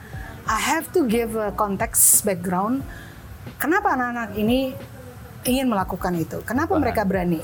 I 0.48 0.60
have 0.60 0.88
to 0.96 1.04
give 1.06 1.36
a 1.36 1.52
context 1.52 2.24
background. 2.24 2.84
Kenapa 3.60 3.96
anak-anak 3.96 4.36
ini 4.36 4.72
ingin 5.44 5.68
melakukan 5.68 6.12
itu? 6.16 6.40
Kenapa 6.44 6.76
Bahan. 6.76 6.82
mereka 6.84 7.02
berani? 7.04 7.40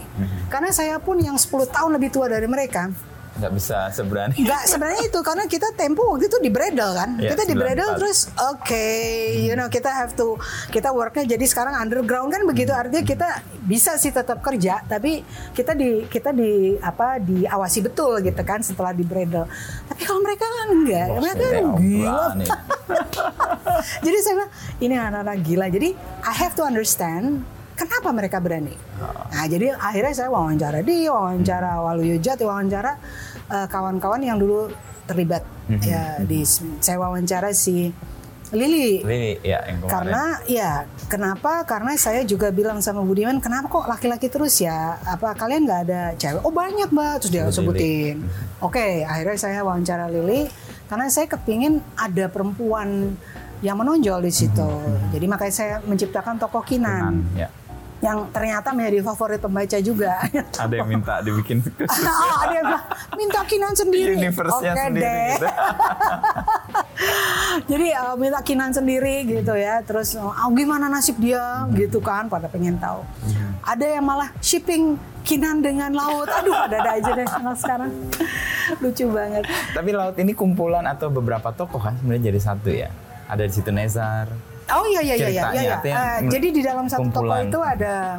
Karena 0.53 0.71
saya 0.73 1.01
pun 1.01 1.21
yang 1.21 1.37
10 1.37 1.69
tahun 1.73 1.91
lebih 1.97 2.13
tua 2.13 2.29
dari 2.29 2.49
mereka, 2.49 2.93
Nggak 3.37 3.53
bisa 3.53 3.79
seberani. 3.93 4.35
Enggak 4.37 4.63
sebenarnya 4.69 5.03
itu 5.07 5.19
karena 5.21 5.45
kita 5.45 5.69
tempo 5.77 6.03
waktu 6.09 6.27
itu 6.29 6.39
di 6.41 6.51
Bredel 6.51 6.91
kan. 6.97 7.11
Iya, 7.21 7.37
kita 7.37 7.43
di 7.45 7.55
94. 7.55 7.63
Bredel 7.63 7.89
terus 8.01 8.19
oke, 8.37 8.89
you 9.45 9.55
know 9.55 9.69
kita 9.69 9.91
have 9.93 10.13
to 10.17 10.41
kita 10.73 10.89
worknya 10.93 11.37
jadi 11.37 11.45
sekarang 11.45 11.75
underground 11.77 12.33
kan 12.33 12.43
begitu 12.49 12.73
artinya 12.73 13.05
kita 13.05 13.29
bisa 13.67 13.99
sih 13.99 14.15
tetap 14.15 14.39
kerja 14.41 14.79
tapi 14.87 15.27
kita 15.53 15.75
di 15.75 16.07
kita 16.07 16.31
di 16.31 16.79
apa 16.79 17.19
diawasi 17.19 17.83
betul 17.83 18.23
gitu 18.23 18.43
kan 18.47 18.61
setelah 18.65 18.93
di 18.97 19.05
Bredel. 19.05 19.45
Tapi 19.87 20.03
kalau 20.05 20.21
mereka 20.25 20.45
kan 20.45 20.69
enggak, 20.73 21.07
Bos, 21.09 21.21
mereka 21.23 21.45
kan 21.51 21.65
gila. 21.81 22.27
jadi 24.05 24.17
saya 24.23 24.35
bilang 24.39 24.53
ini 24.81 24.95
anak-anak 24.95 25.37
gila. 25.45 25.67
Jadi 25.69 25.89
I 26.25 26.35
have 26.35 26.55
to 26.57 26.63
understand 26.65 27.56
kenapa 27.77 28.09
mereka 28.11 28.41
berani. 28.41 28.75
Nah 29.31 29.45
jadi 29.47 29.77
akhirnya 29.77 30.13
saya 30.17 30.29
wawancara 30.33 30.81
dia, 30.81 31.13
wawancara 31.13 31.85
Waluyujat, 31.85 32.41
wawancara 32.41 32.97
eh, 33.53 33.67
kawan-kawan 33.69 34.25
yang 34.25 34.41
dulu 34.41 34.73
terlibat 35.07 35.47
ya 35.87 36.19
di 36.25 36.43
saya 36.83 36.99
wawancara 36.99 37.55
si 37.55 37.95
Lili. 38.55 39.03
Lili 39.03 39.35
ya 39.43 39.59
yang 39.67 39.83
kemarin. 39.83 39.91
Karena 39.91 40.25
ya 40.47 40.71
kenapa? 41.11 41.67
Karena 41.67 41.99
saya 41.99 42.23
juga 42.23 42.55
bilang 42.55 42.79
sama 42.79 43.03
Budiman, 43.03 43.43
kenapa 43.43 43.67
kok 43.67 43.91
laki-laki 43.91 44.31
terus 44.31 44.63
ya? 44.63 45.03
Apa 45.03 45.35
kalian 45.35 45.67
nggak 45.67 45.81
ada 45.91 46.03
cewek? 46.15 46.47
Oh 46.47 46.55
banyak 46.55 46.87
mbak, 46.95 47.27
terus 47.27 47.33
dia 47.35 47.43
Sebut 47.51 47.75
sebutin. 47.75 48.23
Oke, 48.63 49.03
akhirnya 49.03 49.35
saya 49.35 49.67
wawancara 49.67 50.07
Lili 50.07 50.47
karena 50.87 51.11
saya 51.11 51.27
kepingin 51.27 51.83
ada 51.99 52.31
perempuan 52.31 53.19
yang 53.65 53.77
menonjol 53.83 54.23
di 54.23 54.31
situ. 54.31 54.71
Jadi 55.11 55.27
makanya 55.27 55.55
saya 55.55 55.75
menciptakan 55.83 56.39
tokoh 56.39 56.63
Kinan, 56.63 57.27
Kinan, 57.27 57.35
ya. 57.35 57.49
Yang 58.05 58.29
ternyata 58.29 58.77
menjadi 58.77 59.01
favorit 59.01 59.41
pembaca 59.41 59.77
juga. 59.81 60.21
Ada 60.65 60.75
yang 60.85 60.89
minta 60.89 61.25
dibikin 61.25 61.65
khusus 61.65 61.89
Ah, 62.07 62.45
ada 62.45 62.55
yang 62.55 62.67
bilang, 62.69 62.85
minta 63.17 63.41
Kinan 63.49 63.73
sendiri. 63.73 64.15
universe-nya 64.21 64.73
sendiri 64.77 65.01
deh. 65.01 65.29
gitu. 65.33 65.47
Jadi 67.73 67.87
uh, 67.97 68.15
minta 68.21 68.41
Kinan 68.45 68.71
sendiri 68.73 69.25
gitu 69.25 69.57
ya. 69.57 69.81
Terus 69.81 70.13
oh, 70.21 70.33
gimana 70.53 70.93
nasib 70.93 71.17
dia 71.17 71.65
gitu 71.73 72.05
kan 72.05 72.29
pada 72.29 72.53
pengen 72.53 72.77
tahu. 72.77 73.01
Ada 73.65 73.97
yang 73.99 74.05
malah 74.05 74.29
shipping 74.45 75.01
Kinan 75.27 75.65
dengan 75.65 75.91
laut. 75.91 76.29
Aduh 76.31 76.55
ada-ada 76.55 77.01
aja 77.01 77.11
deh 77.17 77.27
sekarang. 77.59 77.91
Lucu 78.79 79.09
banget. 79.11 79.49
Tapi 79.73 79.91
laut 79.91 80.15
ini 80.21 80.37
kumpulan 80.37 80.85
atau 80.87 81.09
beberapa 81.09 81.49
tokoh 81.51 81.81
kan 81.81 81.97
sebenarnya 81.99 82.31
jadi 82.31 82.41
satu 82.45 82.69
ya. 82.71 82.89
Ada 83.27 83.43
di 83.49 83.53
situ 83.57 83.73
Nezar. 83.75 84.31
Oh 84.67 84.85
iya 84.85 85.01
iya 85.01 85.15
iya 85.15 85.29
iya. 85.31 85.43
Iya. 85.53 85.77
men- 86.21 86.31
jadi 86.31 86.47
di 86.51 86.61
dalam 86.61 86.87
satu 86.87 87.07
toko 87.09 87.35
itu 87.39 87.61
ada 87.63 88.19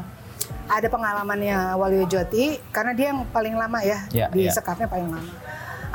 ada 0.68 0.88
pengalamannya 0.88 1.75
Waluyo 1.75 2.08
Joti 2.08 2.60
karena 2.72 2.92
dia 2.92 3.16
yang 3.16 3.24
paling 3.32 3.56
lama 3.56 3.80
ya, 3.80 4.04
Iya, 4.12 4.27
di 4.32 4.48
iya. 4.48 4.51
sekapnya 4.51 4.88
paling 4.88 5.08
lama. 5.08 5.32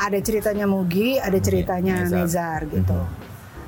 Ada 0.00 0.18
ceritanya 0.24 0.64
Mugi, 0.64 1.20
ada 1.20 1.36
ceritanya 1.36 2.00
Nezar. 2.02 2.24
Nezar, 2.24 2.60
gitu. 2.72 2.98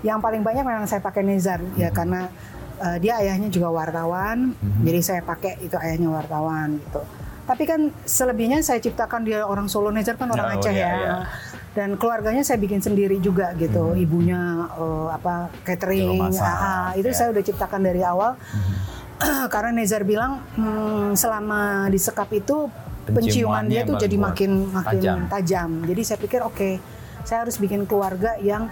Yang 0.01 0.19
paling 0.21 0.41
banyak 0.41 0.65
memang 0.65 0.89
saya 0.89 1.05
pakai 1.05 1.21
Nezar 1.21 1.61
ya 1.77 1.93
karena 1.93 2.33
eh, 2.81 2.97
dia 3.01 3.21
ayahnya 3.21 3.53
juga 3.53 3.69
wartawan, 3.69 4.57
jadi 4.81 5.01
saya 5.01 5.21
pakai 5.21 5.61
itu 5.61 5.77
ayahnya 5.77 6.09
wartawan 6.09 6.81
gitu. 6.81 7.01
Tapi 7.45 7.63
kan 7.69 7.81
selebihnya 8.09 8.65
saya 8.65 8.81
ciptakan 8.81 9.21
dia 9.23 9.45
orang 9.45 9.69
Solo 9.69 9.93
Nezar 9.93 10.17
kan 10.17 10.33
orang 10.33 10.57
Oh, 10.57 10.61
Aceh 10.61 10.73
iya, 10.73 10.89
ya. 10.89 11.17
Dan 11.75 11.99
keluarganya 11.99 12.47
saya 12.47 12.63
bikin 12.63 12.79
sendiri 12.79 13.19
juga 13.19 13.51
gitu. 13.59 13.99
Ibunya 13.99 14.71
eh, 14.79 15.09
apa 15.11 15.51
catering, 15.67 16.31
masak, 16.31 16.47
ah, 16.47 16.63
ah, 16.63 16.89
itu 16.95 17.11
ya. 17.11 17.17
saya 17.19 17.29
udah 17.35 17.43
ciptakan 17.43 17.81
dari 17.83 18.01
awal. 18.07 18.39
Karena 19.53 19.71
Nezar 19.75 20.07
bilang 20.07 20.43
hmm, 20.55 21.19
selama 21.19 21.91
di 21.91 21.99
sekap 21.99 22.31
itu 22.35 22.71
penciuman 23.05 23.67
dia 23.69 23.83
Penciumannya 23.83 23.83
tuh 23.85 23.97
jadi 24.01 24.17
makin 24.17 24.51
makin 24.71 24.99
tajam. 25.03 25.19
tajam. 25.29 25.71
Jadi 25.85 26.03
saya 26.07 26.19
pikir 26.23 26.41
oke, 26.41 26.71
saya 27.27 27.39
harus 27.45 27.57
bikin 27.61 27.85
keluarga 27.85 28.39
yang 28.41 28.71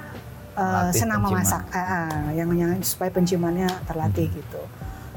uh, 0.57 0.89
senang 0.95 1.21
penciuman. 1.27 1.45
memasak, 1.45 1.63
Ah, 1.73 1.79
ah, 1.79 2.27
yang, 2.33 2.49
yang 2.57 2.71
supaya 2.81 3.11
penciumannya 3.13 3.69
terlatih 3.85 4.29
gitu. 4.33 4.63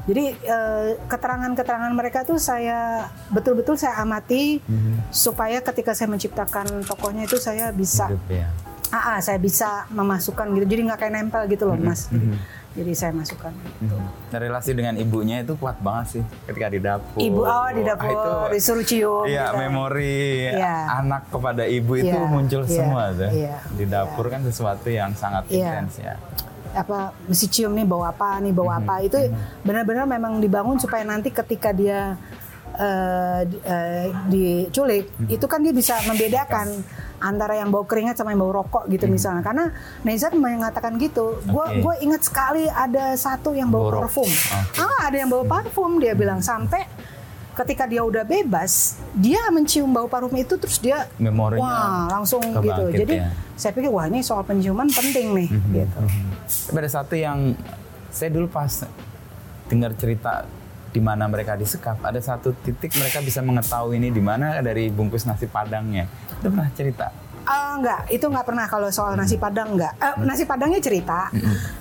Jadi 0.06 0.24
eh, 0.38 0.88
keterangan-keterangan 1.04 1.90
mereka 1.90 2.22
tuh 2.22 2.38
saya 2.38 3.04
betul-betul 3.28 3.74
saya 3.74 3.98
amati 3.98 4.62
supaya 5.10 5.58
ketika 5.60 5.92
saya 5.92 6.06
menciptakan 6.06 6.82
tokohnya 6.82 7.24
itu 7.24 7.36
saya 7.36 7.70
bisa 7.70 8.06
Hidup 8.06 8.22
ya. 8.30 8.46
ah, 8.88 9.14
ah, 9.14 9.18
saya 9.18 9.36
bisa 9.36 9.84
memasukkan 9.90 10.46
gitu. 10.52 10.66
Jadi 10.68 10.80
nggak 10.86 10.98
kayak 11.00 11.12
nempel 11.12 11.42
gitu 11.46 11.66
loh, 11.66 11.74
Mas. 11.76 12.06
Jadi 12.70 12.92
saya 12.92 13.08
masukkan 13.10 13.56
gitu. 13.56 13.96
Nah, 13.96 14.36
relasi 14.36 14.70
dengan 14.70 14.94
ibunya 14.94 15.40
itu 15.40 15.56
kuat 15.56 15.80
banget 15.80 16.06
sih 16.12 16.22
ketika 16.44 16.68
di 16.68 16.78
dapur. 16.78 17.16
Ibu 17.18 17.40
oh 17.40 17.68
di 17.72 17.80
Ah, 17.80 17.86
dapur 17.88 18.06
itu, 18.06 18.30
disuruh 18.52 18.84
cium. 18.84 19.24
Iya, 19.24 19.48
gitu. 19.48 19.58
memori 19.58 20.52
Iya. 20.52 20.76
anak 20.94 21.22
kepada 21.26 21.64
ibu 21.64 21.96
itu 21.96 22.12
Iya, 22.12 22.28
muncul 22.28 22.62
iya, 22.62 22.70
semua 22.70 23.02
tuh. 23.10 23.32
iya, 23.32 23.56
Di 23.72 23.84
dapur 23.88 24.28
kan 24.28 24.44
sesuatu 24.44 24.86
yang 24.86 25.08
sangat 25.12 25.48
Iya. 25.48 25.56
intens 25.72 25.94
ya. 25.98 26.14
Apa 26.76 27.16
mesti 27.24 27.46
cium 27.48 27.72
nih 27.72 27.88
bau 27.88 28.04
apa 28.04 28.36
nih 28.38 28.52
bau 28.52 28.68
apa. 28.68 29.00
Itu 29.00 29.16
benar-benar 29.64 30.04
memang 30.04 30.38
dibangun 30.38 30.76
supaya 30.76 31.02
nanti 31.02 31.32
ketika 31.32 31.72
dia 31.72 32.14
di- 33.48 33.62
eh, 33.64 34.06
diculik 34.28 35.08
itu 35.32 35.46
kan 35.48 35.64
dia 35.64 35.72
bisa 35.72 35.96
membedakan 36.04 36.68
antara 37.16 37.56
yang 37.56 37.72
bau 37.72 37.88
keringat 37.88 38.20
sama 38.20 38.36
yang 38.36 38.44
bau 38.44 38.52
rokok 38.52 38.84
gitu 38.92 39.08
misalnya. 39.08 39.40
Karena 39.40 39.72
Nezar 40.04 40.36
mengatakan 40.36 41.00
gitu 41.00 41.40
gue 41.40 41.66
Oke. 41.72 41.80
gue 41.80 41.94
ingat 42.04 42.28
sekali 42.28 42.68
ada 42.68 43.16
satu 43.16 43.56
yang 43.56 43.72
bau 43.72 43.88
Bau 43.88 44.04
parfum. 44.04 44.28
Ah 44.76 45.08
ada 45.08 45.16
yang 45.16 45.32
bau 45.32 45.48
parfum 45.48 45.96
dia 45.96 46.12
bilang 46.12 46.44
sampai 46.44 46.84
ketika 47.56 47.88
dia 47.88 48.04
udah 48.04 48.22
bebas 48.22 49.00
dia 49.12 49.40
mencium 49.48 49.88
bau 49.88 50.04
parfum 50.04 50.32
itu 50.32 50.54
terus 50.54 50.76
dia 50.76 51.08
Memorinya 51.16 51.62
wah 51.62 52.04
langsung 52.12 52.44
gitu 52.44 52.84
jadi 52.92 53.14
ya. 53.16 53.28
saya 53.56 53.72
pikir 53.72 53.88
wah 53.88 54.04
ini 54.04 54.20
soal 54.20 54.44
penciuman 54.44 54.86
penting 54.86 55.32
nih 55.32 55.48
gitu 55.72 56.00
Tapi 56.46 56.76
ada 56.76 56.90
satu 56.92 57.16
yang 57.16 57.56
saya 58.08 58.28
dulu 58.28 58.46
pas 58.46 58.84
dengar 59.66 59.92
cerita 59.92 60.46
di 60.86 61.02
mana 61.02 61.28
mereka 61.28 61.52
disekap, 61.52 62.00
ada 62.00 62.16
satu 62.16 62.56
titik 62.56 62.96
mereka 62.96 63.20
bisa 63.20 63.44
mengetahui 63.44 64.00
ini 64.00 64.08
di 64.08 64.22
mana 64.22 64.64
dari 64.64 64.88
bungkus 64.88 65.28
nasi 65.28 65.44
padangnya. 65.44 66.08
Itu 66.40 66.48
pernah 66.48 66.72
cerita. 66.72 67.06
Ah, 67.44 67.76
enggak, 67.76 68.08
itu 68.08 68.24
enggak 68.24 68.46
pernah 68.48 68.64
kalau 68.64 68.88
soal 68.88 69.12
nasi 69.12 69.36
padang 69.36 69.76
enggak. 69.76 69.92
Eh, 69.92 70.24
nasi 70.24 70.48
padangnya 70.48 70.80
cerita, 70.80 71.28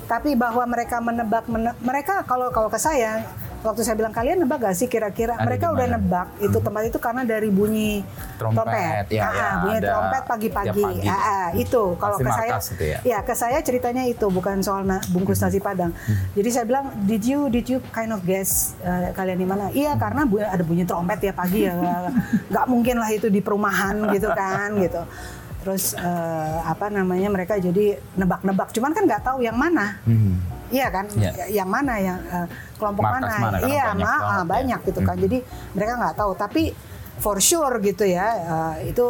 tapi 0.06 0.36
bahwa 0.36 0.68
mereka 0.68 1.00
menebak 1.00 1.48
mene- 1.48 1.80
mereka 1.80 2.22
kalau 2.22 2.52
kalau 2.52 2.68
ke 2.68 2.76
saya 2.76 3.24
waktu 3.66 3.82
saya 3.82 3.96
bilang 3.96 4.12
kalian 4.12 4.38
nebak 4.40 4.62
gak 4.62 4.74
sih 4.74 4.86
kira-kira 4.86 5.34
mereka 5.40 5.66
di 5.66 5.74
udah 5.74 5.88
nebak 5.90 6.28
itu 6.40 6.58
tempat 6.58 6.82
itu 6.86 6.98
karena 6.98 7.22
dari 7.24 7.50
bunyi 7.50 8.06
Trompet, 8.36 9.08
ya, 9.10 9.24
Ah, 9.24 9.32
ya, 9.32 9.48
bunyi 9.58 9.78
ada 9.78 9.88
trompet 9.90 10.24
pagi-pagi. 10.28 10.70
pagi. 10.78 11.08
Ah, 11.08 11.16
ah, 11.16 11.48
itu 11.56 11.82
kalau 11.96 12.18
ke 12.18 12.28
saya 12.30 12.52
itu 12.60 12.84
ya? 12.86 13.20
ke 13.22 13.34
saya 13.34 13.58
ceritanya 13.60 14.04
itu 14.04 14.28
bukan 14.28 14.60
soal 14.60 14.84
na- 14.84 15.02
bungkus 15.10 15.40
nasi 15.40 15.58
padang. 15.58 15.96
Jadi 16.32 16.50
saya 16.50 16.64
bilang 16.64 16.86
did 17.02 17.24
you 17.24 17.48
did 17.48 17.66
you 17.66 17.82
kind 17.90 18.12
of 18.12 18.22
guess 18.22 18.76
eh, 18.80 19.10
kalian 19.12 19.36
di 19.36 19.46
mana? 19.46 19.72
Iya 19.72 19.96
karena 19.96 20.24
bu- 20.24 20.44
ada 20.44 20.62
bunyi 20.62 20.84
trompet 20.84 21.20
ya 21.22 21.34
pagi 21.34 21.64
ya. 21.64 21.74
nggak 22.52 22.66
mungkin 22.66 22.96
lah 22.96 23.10
itu 23.10 23.28
di 23.28 23.40
perumahan 23.40 23.96
gitu 24.12 24.30
kan 24.30 24.76
gitu. 24.78 25.02
Terus 25.62 25.96
eh, 25.96 26.58
apa 26.62 26.88
namanya 26.90 27.28
mereka 27.28 27.56
jadi 27.56 27.98
nebak-nebak. 28.14 28.70
Cuman 28.70 28.92
kan 28.92 29.04
nggak 29.04 29.24
tahu 29.24 29.42
yang 29.42 29.56
mana. 29.56 29.98
Hmm. 30.04 30.38
Iya 30.68 30.88
kan, 30.90 31.06
Iya. 31.12 31.32
yang 31.54 31.70
mana 31.70 31.94
yang 31.98 32.20
eh, 32.22 32.48
kelompok 32.76 33.04
Markas 33.04 33.34
mana? 33.34 33.46
mana, 33.54 33.58
iya, 33.66 33.86
banyak 33.88 34.02
ma- 34.02 34.18
ah, 34.18 34.34
ya. 34.36 34.44
banyak 34.44 34.80
gitu 34.84 35.00
kan. 35.02 35.16
Jadi 35.16 35.38
mereka 35.72 35.92
nggak 35.96 36.16
tahu. 36.16 36.32
Tapi 36.34 36.64
for 37.16 37.38
sure 37.38 37.78
gitu 37.80 38.04
ya, 38.04 38.28
eh, 38.36 38.90
itu 38.90 39.06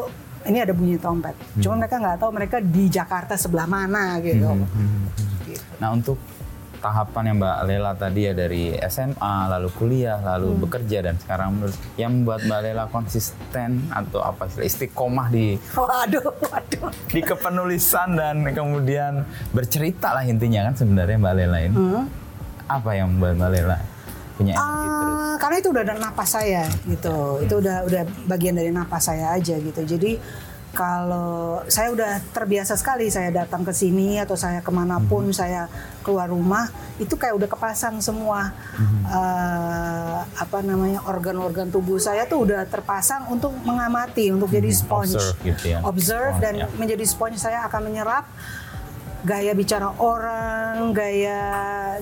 ini 0.45 0.57
ada 0.59 0.71
bunyi 0.71 0.95
trompet. 0.95 1.33
Hmm. 1.33 1.61
Cuma 1.61 1.73
mereka 1.79 1.95
nggak 1.97 2.17
tahu 2.17 2.31
mereka 2.31 2.57
di 2.59 2.85
Jakarta 2.87 3.33
sebelah 3.33 3.65
mana 3.65 4.19
gitu. 4.19 4.45
Gitu. 5.43 5.63
Nah 5.77 5.89
untuk 5.89 6.17
tahapan 6.85 7.23
yang 7.25 7.37
Mbak 7.41 7.57
Lela 7.65 7.91
tadi 7.93 8.21
ya 8.21 8.33
dari 8.33 8.63
SMA, 8.85 9.35
lalu 9.49 9.69
kuliah, 9.73 10.21
lalu 10.21 10.53
Hmm. 10.53 10.61
bekerja 10.61 10.97
dan 11.01 11.15
sekarang 11.17 11.57
menurut 11.57 11.73
yang 11.97 12.11
membuat 12.13 12.45
Mbak 12.45 12.59
Lela 12.61 12.83
konsisten 12.87 13.69
atau 13.89 14.21
apa 14.21 14.45
istiqomah 14.61 15.27
di 15.27 15.57
Waduh, 15.73 16.29
waduh. 16.45 16.93
di 17.09 17.21
kepenulisan 17.21 18.13
dan 18.13 18.45
kemudian 18.49 19.25
bercerita 19.49 20.13
lah 20.13 20.21
intinya 20.21 20.69
kan 20.69 20.73
sebenarnya 20.77 21.17
Mbak 21.17 21.33
Lela 21.33 21.57
ini. 21.59 21.75
Hmm. 21.75 22.05
Apa 22.65 22.89
yang 22.93 23.09
membuat 23.11 23.33
Mbak 23.35 23.49
Lela 23.51 23.77
punya 24.35 24.53
energi 24.53 24.87
terus? 24.91 25.17
Karena 25.35 25.55
itu 25.57 25.69
udah 25.69 25.83
ada 25.83 25.95
napas 25.95 26.29
saya 26.31 26.63
gitu. 26.85 27.15
Itu 27.41 27.53
udah 27.59 27.77
udah 27.85 28.01
bagian 28.25 28.53
dari 28.53 28.69
napas 28.69 29.09
saya 29.09 29.33
aja 29.33 29.55
gitu. 29.57 29.81
Jadi 29.81 30.17
kalau 30.75 31.63
saya 31.71 31.89
udah 31.95 32.19
terbiasa 32.35 32.75
sekali 32.75 33.07
saya 33.07 33.31
datang 33.31 33.63
ke 33.63 33.71
sini 33.71 34.19
atau 34.19 34.35
saya 34.35 34.59
ke 34.59 34.67
mana 34.69 34.99
pun 34.99 35.31
saya 35.31 35.71
keluar 36.03 36.27
rumah 36.27 36.67
itu 36.99 37.15
kayak 37.15 37.39
udah 37.39 37.49
kepasang 37.49 38.03
semua 38.03 38.51
eh, 39.07 40.17
apa 40.21 40.59
namanya 40.61 40.99
organ-organ 41.07 41.71
tubuh 41.71 41.95
saya 41.95 42.27
tuh 42.27 42.43
udah 42.43 42.67
terpasang 42.67 43.31
untuk 43.31 43.55
mengamati 43.63 44.35
untuk 44.35 44.51
jadi 44.51 44.67
sponge 44.69 45.15
Observe 45.15 45.39
gitu 45.47 45.65
ya. 45.71 45.79
observe 45.81 46.35
Oh, 46.35 46.43
dan 46.43 46.53
ya. 46.59 46.67
menjadi 46.75 47.05
sponge 47.07 47.39
saya 47.39 47.63
akan 47.65 47.81
menyerap 47.87 48.27
gaya 49.25 49.57
bicara 49.57 49.89
orang, 49.97 50.93
gaya 50.93 51.41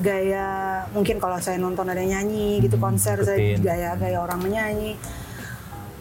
gaya 0.01 0.47
mungkin 0.91 1.23
kalau 1.23 1.39
saya 1.39 1.55
nonton 1.55 1.87
ada 1.87 2.03
nyanyi 2.03 2.59
gitu 2.59 2.75
konser 2.75 3.15
saya 3.23 3.39
ikutin. 3.39 3.63
gaya 3.63 3.89
gaya 3.95 4.17
orang 4.19 4.43
menyanyi. 4.43 4.99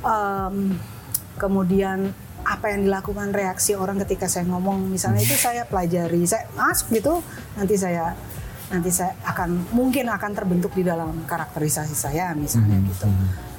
Em, 0.03 0.75
kemudian 1.39 2.11
apa 2.53 2.69
yang 2.69 2.85
dilakukan 2.85 3.33
reaksi 3.33 3.73
orang 3.73 3.97
ketika 4.05 4.29
saya 4.29 4.45
ngomong. 4.45 4.93
Misalnya 4.93 5.25
itu 5.25 5.37
saya 5.37 5.65
pelajari, 5.65 6.29
saya 6.29 6.45
masuk 6.53 6.93
gitu 6.93 7.25
nanti 7.57 7.75
saya 7.81 8.13
nanti 8.73 8.89
saya 8.89 9.13
akan 9.29 9.69
mungkin 9.77 10.09
akan 10.09 10.33
terbentuk 10.33 10.73
di 10.73 10.81
dalam 10.81 11.29
karakterisasi 11.29 11.93
saya 11.93 12.33
misalnya 12.33 12.81
gitu. 12.89 13.09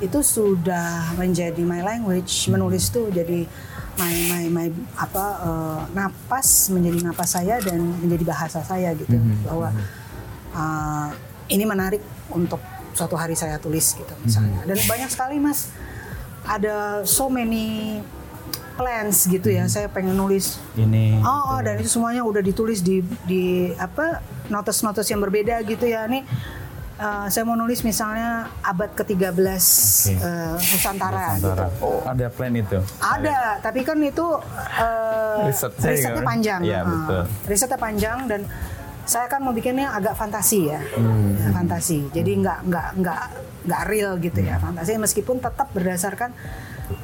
Itu 0.01 0.19
sudah 0.25 1.13
menjadi 1.17 1.61
my 1.61 1.85
language, 1.85 2.49
menulis 2.49 2.89
tuh 2.89 3.13
jadi 3.13 3.45
my 3.93 4.15
my 4.29 4.43
my 4.49 4.67
apa 4.97 5.25
eh, 5.45 5.81
napas 5.93 6.73
menjadi 6.73 6.99
napas 7.05 7.29
saya 7.37 7.61
dan 7.61 7.77
menjadi 8.01 8.25
bahasa 8.25 8.65
saya 8.65 8.93
gitu. 8.97 9.13
Bahwa 9.45 9.69
eh, 10.53 11.07
ini 11.53 11.63
menarik 11.65 12.01
untuk 12.33 12.61
suatu 12.97 13.13
hari 13.13 13.37
saya 13.37 13.61
tulis 13.61 13.93
gitu 13.93 14.13
misalnya. 14.25 14.65
Dan 14.65 14.81
banyak 14.85 15.09
sekali 15.13 15.37
mas. 15.37 15.69
Ada 16.43 17.07
so 17.07 17.31
many 17.31 18.01
plans 18.73 19.25
gitu 19.25 19.47
ya 19.47 19.65
saya 19.65 19.85
pengen 19.85 20.13
nulis 20.13 20.57
Ini 20.73 21.19
Oh, 21.19 21.55
oh, 21.55 21.59
dan 21.59 21.77
itu 21.77 21.89
semuanya 21.89 22.21
udah 22.21 22.39
ditulis 22.39 22.79
di 22.79 22.99
di 23.23 23.43
apa 23.73 24.19
notes-notes 24.45 25.05
yang 25.05 25.19
berbeda 25.19 25.61
gitu 25.61 25.85
ya. 25.85 26.03
Nih 26.03 26.25
eh, 26.95 27.25
saya 27.27 27.43
mau 27.43 27.53
nulis 27.53 27.81
misalnya 27.81 28.49
abad 28.59 28.91
ke-13 28.93 29.39
eh, 30.11 30.55
Nusantara, 30.57 31.37
gitu. 31.37 31.47
Nusantara. 31.47 31.67
Oh, 31.79 32.01
ada 32.03 32.25
plan 32.27 32.51
itu. 32.51 32.79
Ada, 32.97 33.39
tapi 33.59 33.81
kan 33.81 33.97
itu 33.97 34.25
eh, 34.75 35.47
Risetnya 35.47 35.87
risetnya 35.87 36.13
juga. 36.15 36.27
panjang. 36.27 36.59
Ah, 36.65 36.83
betul. 36.83 37.23
Risetnya 37.45 37.79
panjang 37.79 38.17
dan 38.25 38.41
saya 39.03 39.27
kan 39.27 39.39
mau 39.39 39.51
bikinnya 39.51 39.91
agak 39.91 40.15
fantasi 40.15 40.59
ya, 40.65 40.79
Hmm. 40.93 41.35
Ya, 41.35 41.49
fantasi. 41.51 42.07
Jadi 42.09 42.31
nggak 42.39 42.59
nggak 42.63 42.87
nggak 42.97 43.21
nggak 43.63 43.81
real 43.85 44.15
gitu 44.17 44.39
ya 44.39 44.55
Hmm. 44.55 44.71
fantasi 44.71 44.95
meskipun 44.97 45.37
tetap 45.37 45.71
berdasarkan 45.71 46.31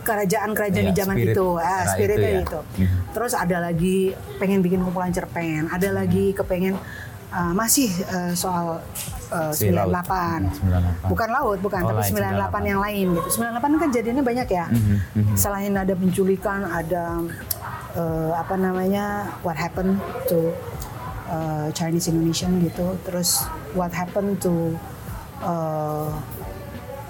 kerajaan-kerajaan 0.03 0.85
Iya, 0.85 0.91
di 0.91 0.97
zaman 0.97 1.15
spirit 1.17 1.35
itu, 1.35 1.47
ah, 1.57 1.83
spiritnya 1.87 2.29
itu 2.29 2.35
ya. 2.35 2.45
itu. 2.45 2.59
Hmm. 2.83 2.97
Terus 3.15 3.33
ada 3.35 3.57
lagi 3.59 3.97
pengen 4.37 4.59
bikin 4.59 4.79
kumpulan 4.83 5.11
cerpen, 5.11 5.67
ada 5.69 5.89
lagi 5.93 6.31
kepengen 6.33 6.75
uh, 7.31 7.53
masih 7.53 7.89
uh, 8.09 8.33
soal 8.33 8.81
uh, 9.31 9.51
Si 9.53 9.69
laut. 9.69 9.93
98. 9.93 11.05
98. 11.05 11.11
Bukan 11.11 11.29
laut, 11.29 11.57
bukan, 11.61 11.81
Oh, 11.85 11.89
tapi 11.93 12.01
lain, 12.09 12.35
98 12.41 12.71
yang 12.71 12.79
lain 12.81 13.05
gitu. 13.17 13.29
98 13.39 13.81
kan 13.81 13.89
jadinya 13.93 14.23
banyak 14.25 14.47
ya. 14.49 14.65
Mhm, 14.69 14.95
mhm. 15.15 15.35
Selain 15.37 15.73
ada 15.73 15.93
penculikan, 15.93 16.59
ada 16.65 17.03
uh, 17.95 18.31
apa 18.33 18.55
namanya 18.57 19.29
what 19.45 19.57
happened 19.57 19.97
to 20.25 20.53
uh, 21.29 21.69
Chinese 21.71 22.09
Indonesian 22.09 22.57
gitu. 22.65 22.97
Terus 23.05 23.45
what 23.77 23.93
happened 23.93 24.41
to 24.41 24.73
uh, 25.45 26.09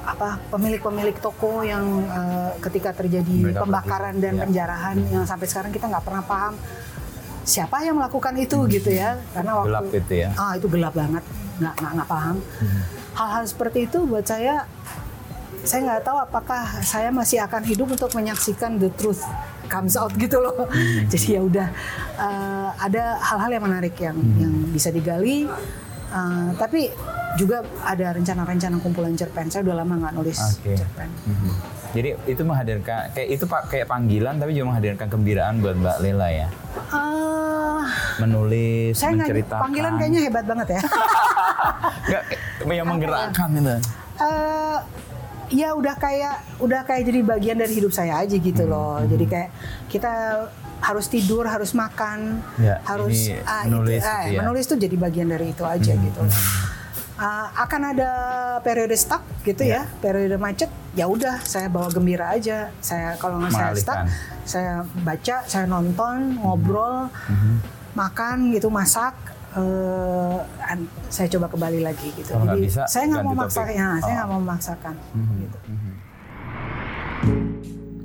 apa 0.09 0.29
pemilik-pemilik 0.49 1.17
toko 1.19 1.61
yang 1.61 1.85
uh, 2.05 2.51
ketika 2.63 2.95
terjadi 2.95 3.53
Mereka 3.53 3.61
pembakaran 3.61 4.17
dan 4.17 4.33
ya. 4.37 4.41
penjarahan 4.47 4.97
yang 5.09 5.23
sampai 5.25 5.45
sekarang 5.45 5.69
kita 5.69 5.85
nggak 5.85 6.05
pernah 6.05 6.23
paham 6.25 6.53
siapa 7.45 7.81
yang 7.81 7.97
melakukan 7.97 8.33
itu 8.37 8.57
gitu 8.69 8.89
ya. 8.93 9.17
Karena 9.33 9.51
waktu 9.57 9.69
Gelap 9.73 9.89
itu 10.05 10.13
ya. 10.21 10.29
ah 10.37 10.53
itu 10.53 10.67
gelap 10.69 10.93
banget. 10.93 11.23
Nggak 11.57 11.73
nggak 11.81 11.91
nggak 11.97 12.09
paham. 12.09 12.35
Hal-hal 13.17 13.43
seperti 13.45 13.79
itu 13.89 13.97
buat 14.05 14.25
saya 14.25 14.63
saya 15.59 15.79
nggak 15.83 16.07
tahu 16.07 16.17
apakah 16.23 16.61
saya 16.85 17.11
masih 17.11 17.43
akan 17.43 17.61
hidup 17.67 17.91
untuk 17.91 18.07
menyaksikan 18.15 18.79
the 18.79 18.87
truth 18.95 19.25
comes 19.67 19.97
out 19.97 20.13
gitu 20.15 20.39
loh. 20.39 20.69
Jadi 21.11 21.35
ya 21.35 21.41
udah 21.43 21.67
eh, 22.15 22.69
ada 22.79 23.03
hal-hal 23.19 23.49
yang 23.59 23.63
menarik 23.65 23.95
yang 23.99 24.17
yang 24.39 24.53
bisa 24.71 24.89
digali. 24.89 25.49
Eh, 26.09 26.49
tapi 26.55 26.89
juga 27.35 27.57
ada 27.79 28.11
rencana-rencana 28.11 28.75
kumpulan 28.77 29.13
cerpen 29.13 29.47
saya 29.47 29.61
udah 29.63 29.75
lama 29.77 29.93
nggak 29.97 30.13
nulis 30.13 30.37
Oke. 30.39 30.73
cerpen 30.75 31.09
Mhm. 31.23 31.51
Jadi 31.89 32.09
itu 32.27 32.41
menghadirkan 32.43 33.09
kayak 33.11 33.29
itu 33.31 33.43
pak 33.43 33.65
kayak 33.67 33.85
panggilan 33.85 34.37
tapi 34.37 34.53
juga 34.53 34.65
menghadirkan 34.67 34.97
kegembiraan 35.03 35.57
buat 35.57 35.73
Mbak 35.73 35.97
Lela 35.99 36.29
ya. 36.29 36.47
Eh, 36.87 37.81
Menulis, 38.19 38.93
saya 38.93 39.13
menceritakan. 39.15 39.57
panggilan 39.59 39.93
kayaknya 39.95 40.21
hebat 40.23 40.45
banget 40.45 40.67
ya 40.69 40.81
Nggak, 42.07 42.23
yang 42.71 42.87
menggerakkan 42.87 43.49
itu. 43.51 43.75
eh 44.19 44.77
ya 45.49 45.73
udah 45.73 45.95
kayak 45.95 46.35
udah 46.59 46.81
kayak 46.83 47.03
jadi 47.03 47.19
bagian 47.23 47.57
dari 47.57 47.73
hidup 47.73 47.89
saya 47.89 48.21
aja 48.21 48.35
gitu 48.35 48.63
Hmm, 48.63 48.69
loh. 48.69 49.01
Jadi 49.03 49.25
kayak 49.25 49.49
kita 49.87 50.13
harus 50.79 51.05
tidur, 51.07 51.43
harus 51.43 51.73
makan, 51.73 52.37
Ya, 52.55 52.77
harus 52.83 53.33
ah, 53.41 53.65
menulis 53.65 53.97
itu, 53.97 54.05
ah, 54.05 54.21
gitu 54.21 54.29
ya. 54.29 54.29
Hmm, 54.29 54.39
menulis 54.39 54.63
tuh 54.63 54.77
jadi 54.77 54.95
bagian 54.95 55.27
dari 55.27 55.49
itu 55.49 55.63
aja 55.65 55.91
gitu. 55.91 56.21
loh. 56.21 56.29
Ah, 57.19 57.51
akan 57.59 57.81
ada 57.91 58.09
periode 58.59 58.95
stuck 58.95 59.19
gitu 59.43 59.67
ya, 59.67 59.83
periode 59.99 60.39
macet. 60.39 60.71
Ya 60.95 61.03
udah, 61.05 61.43
saya 61.43 61.67
bawa 61.67 61.91
gembira 61.91 62.31
aja. 62.31 62.71
Saya 62.79 63.13
kalau 63.15 63.37
nggak 63.37 63.51
saya 63.51 63.73
stuck, 63.75 63.99
saya 64.43 64.73
baca, 64.97 65.43
saya 65.43 65.65
nonton, 65.65 66.39
ngobrol, 66.39 67.11
Hmm. 67.27 67.59
makan 67.91 68.51
gitu, 68.51 68.71
masak. 68.71 69.11
eh, 69.49 70.37
an- 70.63 70.85
saya 71.09 71.25
coba 71.27 71.49
kembali 71.49 71.81
lagi 71.81 72.13
gitu. 72.13 72.31
Kalau 72.31 72.53
Jadi 72.53 72.69
bisa, 72.69 72.85
saya 72.85 73.09
nggak 73.09 73.25
mau 73.25 73.33
maksa, 73.33 73.65
ya, 73.65 73.97
saya 73.97 74.05
Oh. 74.05 74.15
nggak 74.15 74.29
mau 74.29 74.39
memaksakan. 74.39 74.95
gitu. 75.41 75.57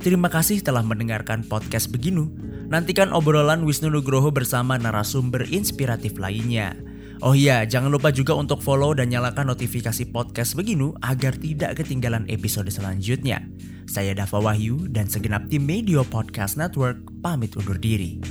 Terima 0.01 0.29
kasih 0.29 0.61
telah 0.61 0.81
mendengarkan 0.81 1.41
podcast 1.41 1.89
Beginu. 1.89 2.29
Nantikan 2.65 3.09
obrolan 3.09 3.61
Wisnu 3.61 3.89
Nugroho 3.89 4.29
bersama 4.29 4.77
narasumber 4.77 5.45
inspiratif 5.45 6.17
lainnya. 6.17 6.77
Oh 7.25 7.33
iya, 7.33 7.65
jangan 7.65 7.89
lupa 7.89 8.13
juga 8.13 8.37
untuk 8.37 8.61
follow 8.61 8.93
dan 8.93 9.09
nyalakan 9.09 9.49
notifikasi 9.49 10.13
podcast 10.13 10.53
Beginu 10.53 10.93
agar 11.01 11.33
tidak 11.33 11.81
ketinggalan 11.81 12.21
episode 12.29 12.69
selanjutnya. 12.69 13.41
Saya 13.89 14.13
Dava 14.13 14.37
Wahyu 14.37 14.85
dan 14.93 15.09
segenap 15.09 15.49
tim 15.49 15.65
Media 15.65 16.05
Podcast 16.05 16.53
Network 16.53 17.01
pamit 17.25 17.57
undur 17.57 17.81
diri. 17.81 18.21